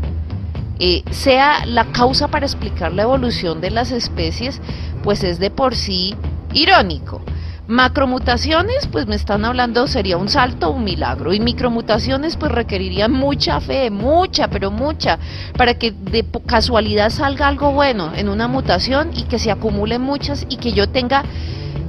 eh, 0.79 1.03
sea 1.11 1.65
la 1.65 1.85
causa 1.93 2.27
para 2.27 2.45
explicar 2.45 2.91
la 2.91 3.03
evolución 3.03 3.61
de 3.61 3.71
las 3.71 3.91
especies, 3.91 4.59
pues 5.01 5.23
es 5.23 5.39
de 5.39 5.49
por 5.49 5.77
sí 5.77 6.13
irónico. 6.53 7.21
Macromutaciones, 7.67 8.87
pues 8.87 9.07
me 9.07 9.15
están 9.15 9.45
hablando, 9.45 9.87
sería 9.87 10.17
un 10.17 10.27
salto, 10.27 10.71
un 10.71 10.83
milagro. 10.83 11.33
Y 11.33 11.39
micromutaciones, 11.39 12.35
pues 12.35 12.51
requerirían 12.51 13.11
mucha 13.13 13.61
fe, 13.61 13.89
mucha, 13.89 14.49
pero 14.49 14.69
mucha, 14.69 15.17
para 15.57 15.75
que 15.75 15.91
de 15.91 16.25
casualidad 16.45 17.09
salga 17.09 17.47
algo 17.47 17.71
bueno 17.71 18.11
en 18.15 18.27
una 18.27 18.49
mutación 18.49 19.11
y 19.15 19.23
que 19.23 19.39
se 19.39 19.49
acumulen 19.49 20.01
muchas 20.01 20.45
y 20.49 20.57
que 20.57 20.73
yo 20.73 20.89
tenga... 20.89 21.23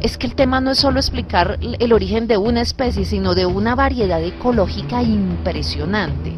Es 0.01 0.19
que 0.19 0.27
el 0.27 0.35
tema 0.35 0.61
no 0.61 0.71
es 0.71 0.79
solo 0.79 1.01
explicar 1.01 1.59
el 1.61 1.93
origen 1.93 2.27
de 2.29 2.37
una 2.37 2.61
especie, 2.61 3.07
sino 3.07 3.35
de 3.35 3.47
una 3.47 3.75
variedad 3.75 4.23
ecológica 4.23 5.03
impresionante. 5.03 6.35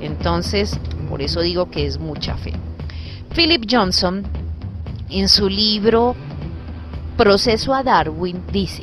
Entonces, 0.00 0.78
por 1.08 1.22
eso 1.22 1.40
digo 1.40 1.70
que 1.70 1.86
es 1.86 1.98
mucha 1.98 2.36
fe. 2.36 2.52
Philip 3.34 3.66
Johnson, 3.70 4.24
en 5.10 5.28
su 5.28 5.48
libro 5.48 6.16
Proceso 7.16 7.72
a 7.72 7.84
Darwin 7.84 8.42
dice, 8.50 8.82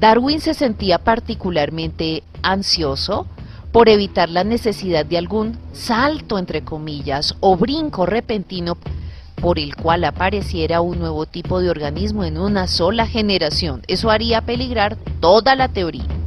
Darwin 0.00 0.40
se 0.40 0.54
sentía 0.54 0.98
particularmente 0.98 2.24
ansioso 2.42 3.26
por 3.70 3.88
evitar 3.88 4.28
la 4.28 4.42
necesidad 4.42 5.06
de 5.06 5.18
algún 5.18 5.56
salto, 5.72 6.36
entre 6.38 6.64
comillas, 6.64 7.36
o 7.38 7.56
brinco 7.56 8.06
repentino 8.06 8.76
por 9.40 9.60
el 9.60 9.76
cual 9.76 10.02
apareciera 10.02 10.80
un 10.80 10.98
nuevo 10.98 11.26
tipo 11.26 11.60
de 11.60 11.70
organismo 11.70 12.24
en 12.24 12.38
una 12.38 12.66
sola 12.66 13.06
generación. 13.06 13.82
Eso 13.86 14.10
haría 14.10 14.40
peligrar 14.40 14.96
toda 15.20 15.54
la 15.54 15.68
teoría. 15.68 16.17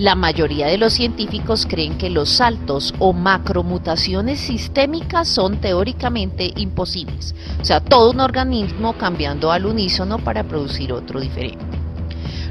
La 0.00 0.14
mayoría 0.14 0.68
de 0.68 0.78
los 0.78 0.94
científicos 0.94 1.66
creen 1.68 1.98
que 1.98 2.08
los 2.08 2.30
saltos 2.30 2.94
o 3.00 3.12
macromutaciones 3.12 4.40
sistémicas 4.40 5.28
son 5.28 5.60
teóricamente 5.60 6.54
imposibles, 6.56 7.34
o 7.60 7.66
sea, 7.66 7.80
todo 7.80 8.12
un 8.12 8.20
organismo 8.20 8.94
cambiando 8.94 9.52
al 9.52 9.66
unísono 9.66 10.16
para 10.16 10.44
producir 10.44 10.94
otro 10.94 11.20
diferente. 11.20 11.62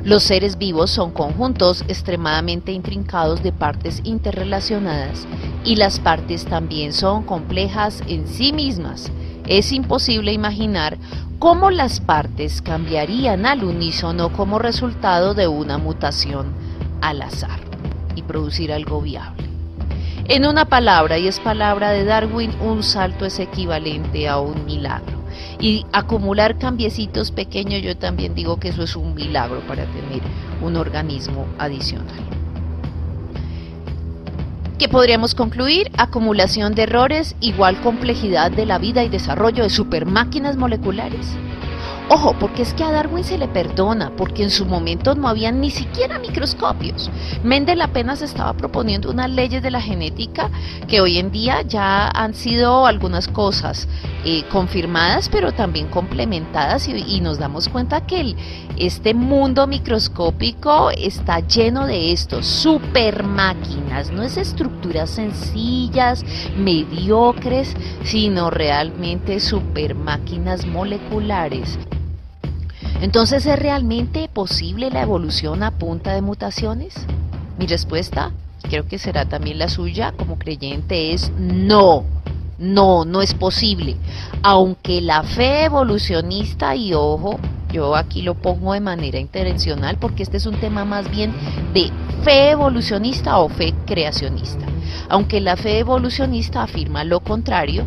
Los 0.03 0.21
seres 0.21 0.59
vivos 0.59 0.91
son 0.91 1.09
conjuntos 1.09 1.83
extremadamente 1.87 2.71
intrincados 2.71 3.41
de 3.41 3.51
partes 3.51 4.01
interrelacionadas 4.03 5.25
y 5.65 5.75
las 5.75 5.99
partes 5.99 6.45
también 6.45 6.93
son 6.93 7.23
complejas 7.23 8.03
en 8.05 8.27
sí 8.27 8.53
mismas. 8.53 9.11
Es 9.47 9.71
imposible 9.71 10.33
imaginar 10.33 10.99
cómo 11.39 11.71
las 11.71 11.99
partes 11.99 12.61
cambiarían 12.61 13.47
al 13.47 13.63
unísono 13.63 14.31
como 14.33 14.59
resultado 14.59 15.33
de 15.33 15.47
una 15.47 15.79
mutación 15.79 16.68
al 17.01 17.21
azar 17.21 17.59
y 18.15 18.21
producir 18.21 18.71
algo 18.71 19.01
viable. 19.01 19.43
En 20.27 20.45
una 20.45 20.65
palabra, 20.65 21.17
y 21.17 21.27
es 21.27 21.39
palabra 21.39 21.89
de 21.89 22.05
Darwin, 22.05 22.51
un 22.61 22.83
salto 22.83 23.25
es 23.25 23.39
equivalente 23.39 24.27
a 24.27 24.37
un 24.37 24.65
milagro. 24.65 25.17
Y 25.59 25.85
acumular 25.91 26.59
cambiecitos 26.59 27.31
pequeños, 27.31 27.81
yo 27.81 27.97
también 27.97 28.35
digo 28.35 28.59
que 28.59 28.69
eso 28.69 28.83
es 28.83 28.95
un 28.95 29.15
milagro 29.15 29.61
para 29.61 29.85
tener 29.85 30.21
un 30.61 30.75
organismo 30.75 31.47
adicional. 31.57 32.19
¿Qué 34.77 34.87
podríamos 34.87 35.35
concluir? 35.35 35.91
Acumulación 35.97 36.73
de 36.75 36.83
errores 36.83 37.35
igual 37.41 37.81
complejidad 37.81 38.51
de 38.51 38.65
la 38.65 38.77
vida 38.77 39.03
y 39.03 39.09
desarrollo 39.09 39.63
de 39.63 39.69
supermáquinas 39.69 40.55
moleculares. 40.55 41.35
Ojo, 42.11 42.35
porque 42.39 42.63
es 42.63 42.73
que 42.73 42.83
a 42.83 42.91
Darwin 42.91 43.23
se 43.23 43.37
le 43.37 43.47
perdona, 43.47 44.11
porque 44.17 44.41
en 44.41 44.49
su 44.49 44.65
momento 44.65 45.13
no 45.13 45.27
había 45.27 45.51
ni 45.51 45.69
siquiera 45.69 46.17
microscopios. 46.17 47.11
Mendel 47.43 47.81
apenas 47.81 48.23
estaba 48.23 48.53
proponiendo 48.53 49.11
unas 49.11 49.29
leyes 49.29 49.61
de 49.61 49.69
la 49.69 49.79
genética 49.79 50.49
que 50.87 51.01
hoy 51.01 51.19
en 51.19 51.29
día 51.29 51.61
ya 51.61 52.07
han 52.07 52.33
sido 52.33 52.87
algunas 52.87 53.27
cosas 53.27 53.87
eh, 54.25 54.43
confirmadas, 54.51 55.29
pero 55.29 55.51
también 55.51 55.85
complementadas 55.87 56.87
y, 56.87 57.19
nos 57.21 57.37
damos 57.37 57.69
cuenta 57.69 58.07
que 58.07 58.35
este 58.77 59.13
mundo 59.13 59.67
microscópico 59.67 60.89
está 60.89 61.41
lleno 61.41 61.85
de 61.85 62.11
estos 62.11 62.47
super 62.47 63.23
máquinas, 63.23 64.09
no 64.09 64.23
es 64.23 64.37
estructuras 64.37 65.11
sencillas, 65.11 66.25
mediocres, 66.57 67.75
sino 68.03 68.49
realmente 68.49 69.39
super 69.39 69.93
máquinas 69.93 70.65
moleculares. 70.65 71.77
Entonces, 73.01 73.45
¿es 73.45 73.57
realmente 73.57 74.29
posible 74.31 74.91
la 74.91 75.01
evolución 75.01 75.63
a 75.63 75.71
punta 75.71 76.13
de 76.13 76.21
mutaciones? 76.21 76.93
Mi 77.57 77.65
respuesta, 77.65 78.31
creo 78.63 78.87
que 78.87 78.99
será 78.99 79.25
también 79.25 79.57
la 79.57 79.69
suya 79.69 80.11
como 80.11 80.37
creyente, 80.37 81.13
es 81.13 81.31
no. 81.37 82.03
No, 82.57 83.05
no 83.05 83.21
es 83.21 83.33
posible. 83.33 83.95
Aunque 84.43 84.99
la 84.99 85.23
fe 85.23 85.63
evolucionista, 85.63 86.75
y 86.75 86.93
ojo, 86.93 87.39
yo 87.71 87.95
aquí 87.95 88.21
lo 88.21 88.35
pongo 88.35 88.73
de 88.73 88.81
manera 88.81 89.17
intencional 89.17 89.97
porque 89.97 90.23
este 90.23 90.35
es 90.37 90.45
un 90.45 90.59
tema 90.59 90.83
más 90.83 91.09
bien 91.09 91.33
de 91.73 91.91
fe 92.23 92.49
evolucionista 92.49 93.37
o 93.37 93.47
fe 93.47 93.73
creacionista. 93.85 94.65
Aunque 95.07 95.39
la 95.39 95.55
fe 95.55 95.79
evolucionista 95.79 96.63
afirma 96.63 97.05
lo 97.05 97.21
contrario, 97.21 97.85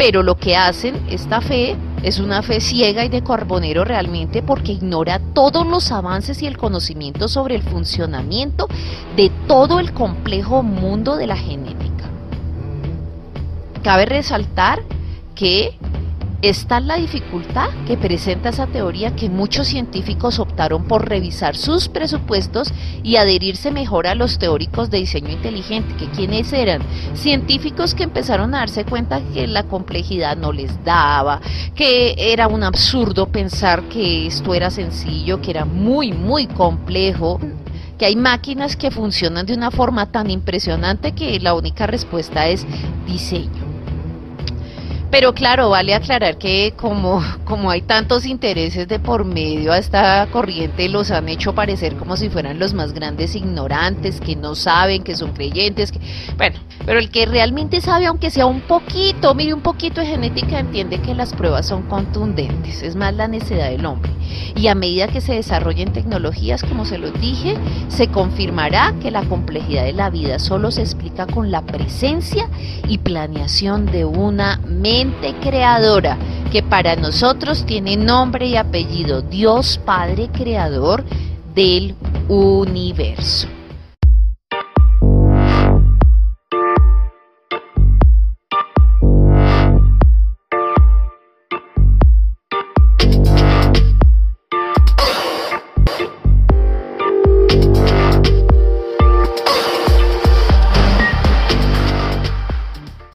pero 0.00 0.22
lo 0.22 0.38
que 0.38 0.56
hacen, 0.56 0.94
esta 1.10 1.42
fe, 1.42 1.76
es 2.02 2.20
una 2.20 2.40
fe 2.40 2.62
ciega 2.62 3.04
y 3.04 3.10
de 3.10 3.22
carbonero 3.22 3.84
realmente 3.84 4.40
porque 4.40 4.72
ignora 4.72 5.20
todos 5.34 5.66
los 5.66 5.92
avances 5.92 6.40
y 6.40 6.46
el 6.46 6.56
conocimiento 6.56 7.28
sobre 7.28 7.54
el 7.54 7.62
funcionamiento 7.62 8.66
de 9.14 9.30
todo 9.46 9.78
el 9.78 9.92
complejo 9.92 10.62
mundo 10.62 11.16
de 11.16 11.26
la 11.26 11.36
genética. 11.36 12.08
Cabe 13.82 14.06
resaltar 14.06 14.82
que 15.34 15.76
Está 16.42 16.78
es 16.78 16.84
la 16.86 16.96
dificultad 16.96 17.68
que 17.86 17.98
presenta 17.98 18.48
esa 18.48 18.66
teoría 18.66 19.14
que 19.14 19.28
muchos 19.28 19.66
científicos 19.66 20.38
optaron 20.38 20.84
por 20.84 21.06
revisar 21.06 21.54
sus 21.54 21.88
presupuestos 21.88 22.72
y 23.02 23.16
adherirse 23.16 23.70
mejor 23.70 24.06
a 24.06 24.14
los 24.14 24.38
teóricos 24.38 24.88
de 24.88 24.98
diseño 24.98 25.28
inteligente, 25.28 25.94
que 25.96 26.08
quienes 26.08 26.50
eran 26.54 26.80
científicos 27.12 27.94
que 27.94 28.04
empezaron 28.04 28.54
a 28.54 28.60
darse 28.60 28.86
cuenta 28.86 29.20
que 29.34 29.46
la 29.46 29.64
complejidad 29.64 30.34
no 30.38 30.50
les 30.50 30.82
daba, 30.82 31.42
que 31.74 32.14
era 32.16 32.48
un 32.48 32.62
absurdo 32.62 33.26
pensar 33.26 33.82
que 33.90 34.26
esto 34.26 34.54
era 34.54 34.70
sencillo, 34.70 35.42
que 35.42 35.50
era 35.50 35.66
muy, 35.66 36.12
muy 36.12 36.46
complejo 36.46 37.38
que 37.98 38.06
hay 38.06 38.16
máquinas 38.16 38.76
que 38.76 38.90
funcionan 38.90 39.44
de 39.44 39.52
una 39.52 39.70
forma 39.70 40.06
tan 40.06 40.30
impresionante 40.30 41.12
que 41.12 41.38
la 41.38 41.52
única 41.52 41.86
respuesta 41.86 42.48
es 42.48 42.66
diseño. 43.06 43.69
Pero 45.10 45.34
claro, 45.34 45.70
vale 45.70 45.92
aclarar 45.92 46.38
que 46.38 46.72
como, 46.76 47.20
como 47.44 47.70
hay 47.70 47.82
tantos 47.82 48.24
intereses 48.26 48.86
de 48.86 49.00
por 49.00 49.24
medio 49.24 49.72
a 49.72 49.78
esta 49.78 50.28
corriente, 50.30 50.88
los 50.88 51.10
han 51.10 51.28
hecho 51.28 51.52
parecer 51.52 51.96
como 51.96 52.16
si 52.16 52.30
fueran 52.30 52.60
los 52.60 52.74
más 52.74 52.92
grandes 52.92 53.34
ignorantes, 53.34 54.20
que 54.20 54.36
no 54.36 54.54
saben, 54.54 55.02
que 55.02 55.16
son 55.16 55.32
creyentes, 55.32 55.90
que, 55.90 55.98
bueno, 56.36 56.60
pero 56.86 57.00
el 57.00 57.10
que 57.10 57.26
realmente 57.26 57.80
sabe, 57.80 58.06
aunque 58.06 58.30
sea 58.30 58.46
un 58.46 58.60
poquito, 58.60 59.34
mire 59.34 59.52
un 59.52 59.62
poquito 59.62 60.00
de 60.00 60.06
genética, 60.06 60.60
entiende 60.60 61.00
que 61.00 61.14
las 61.14 61.32
pruebas 61.32 61.66
son 61.66 61.82
contundentes, 61.82 62.82
es 62.82 62.94
más 62.94 63.12
la 63.12 63.26
necesidad 63.26 63.68
del 63.70 63.86
hombre. 63.86 64.12
Y 64.56 64.66
a 64.68 64.74
medida 64.74 65.08
que 65.08 65.20
se 65.20 65.34
desarrollen 65.34 65.92
tecnologías, 65.92 66.62
como 66.62 66.84
se 66.84 66.98
los 66.98 67.18
dije, 67.20 67.56
se 67.88 68.08
confirmará 68.08 68.94
que 69.00 69.10
la 69.10 69.22
complejidad 69.22 69.84
de 69.84 69.92
la 69.92 70.10
vida 70.10 70.38
solo 70.38 70.70
se 70.70 70.82
explica 70.82 71.26
con 71.26 71.50
la 71.50 71.62
presencia 71.62 72.48
y 72.88 72.98
planeación 72.98 73.86
de 73.86 74.04
una 74.04 74.60
mente 74.66 75.34
creadora 75.40 76.18
que 76.50 76.62
para 76.62 76.96
nosotros 76.96 77.64
tiene 77.64 77.96
nombre 77.96 78.46
y 78.46 78.56
apellido 78.56 79.22
Dios 79.22 79.80
Padre 79.84 80.28
Creador 80.32 81.04
del 81.54 81.94
universo. 82.28 83.46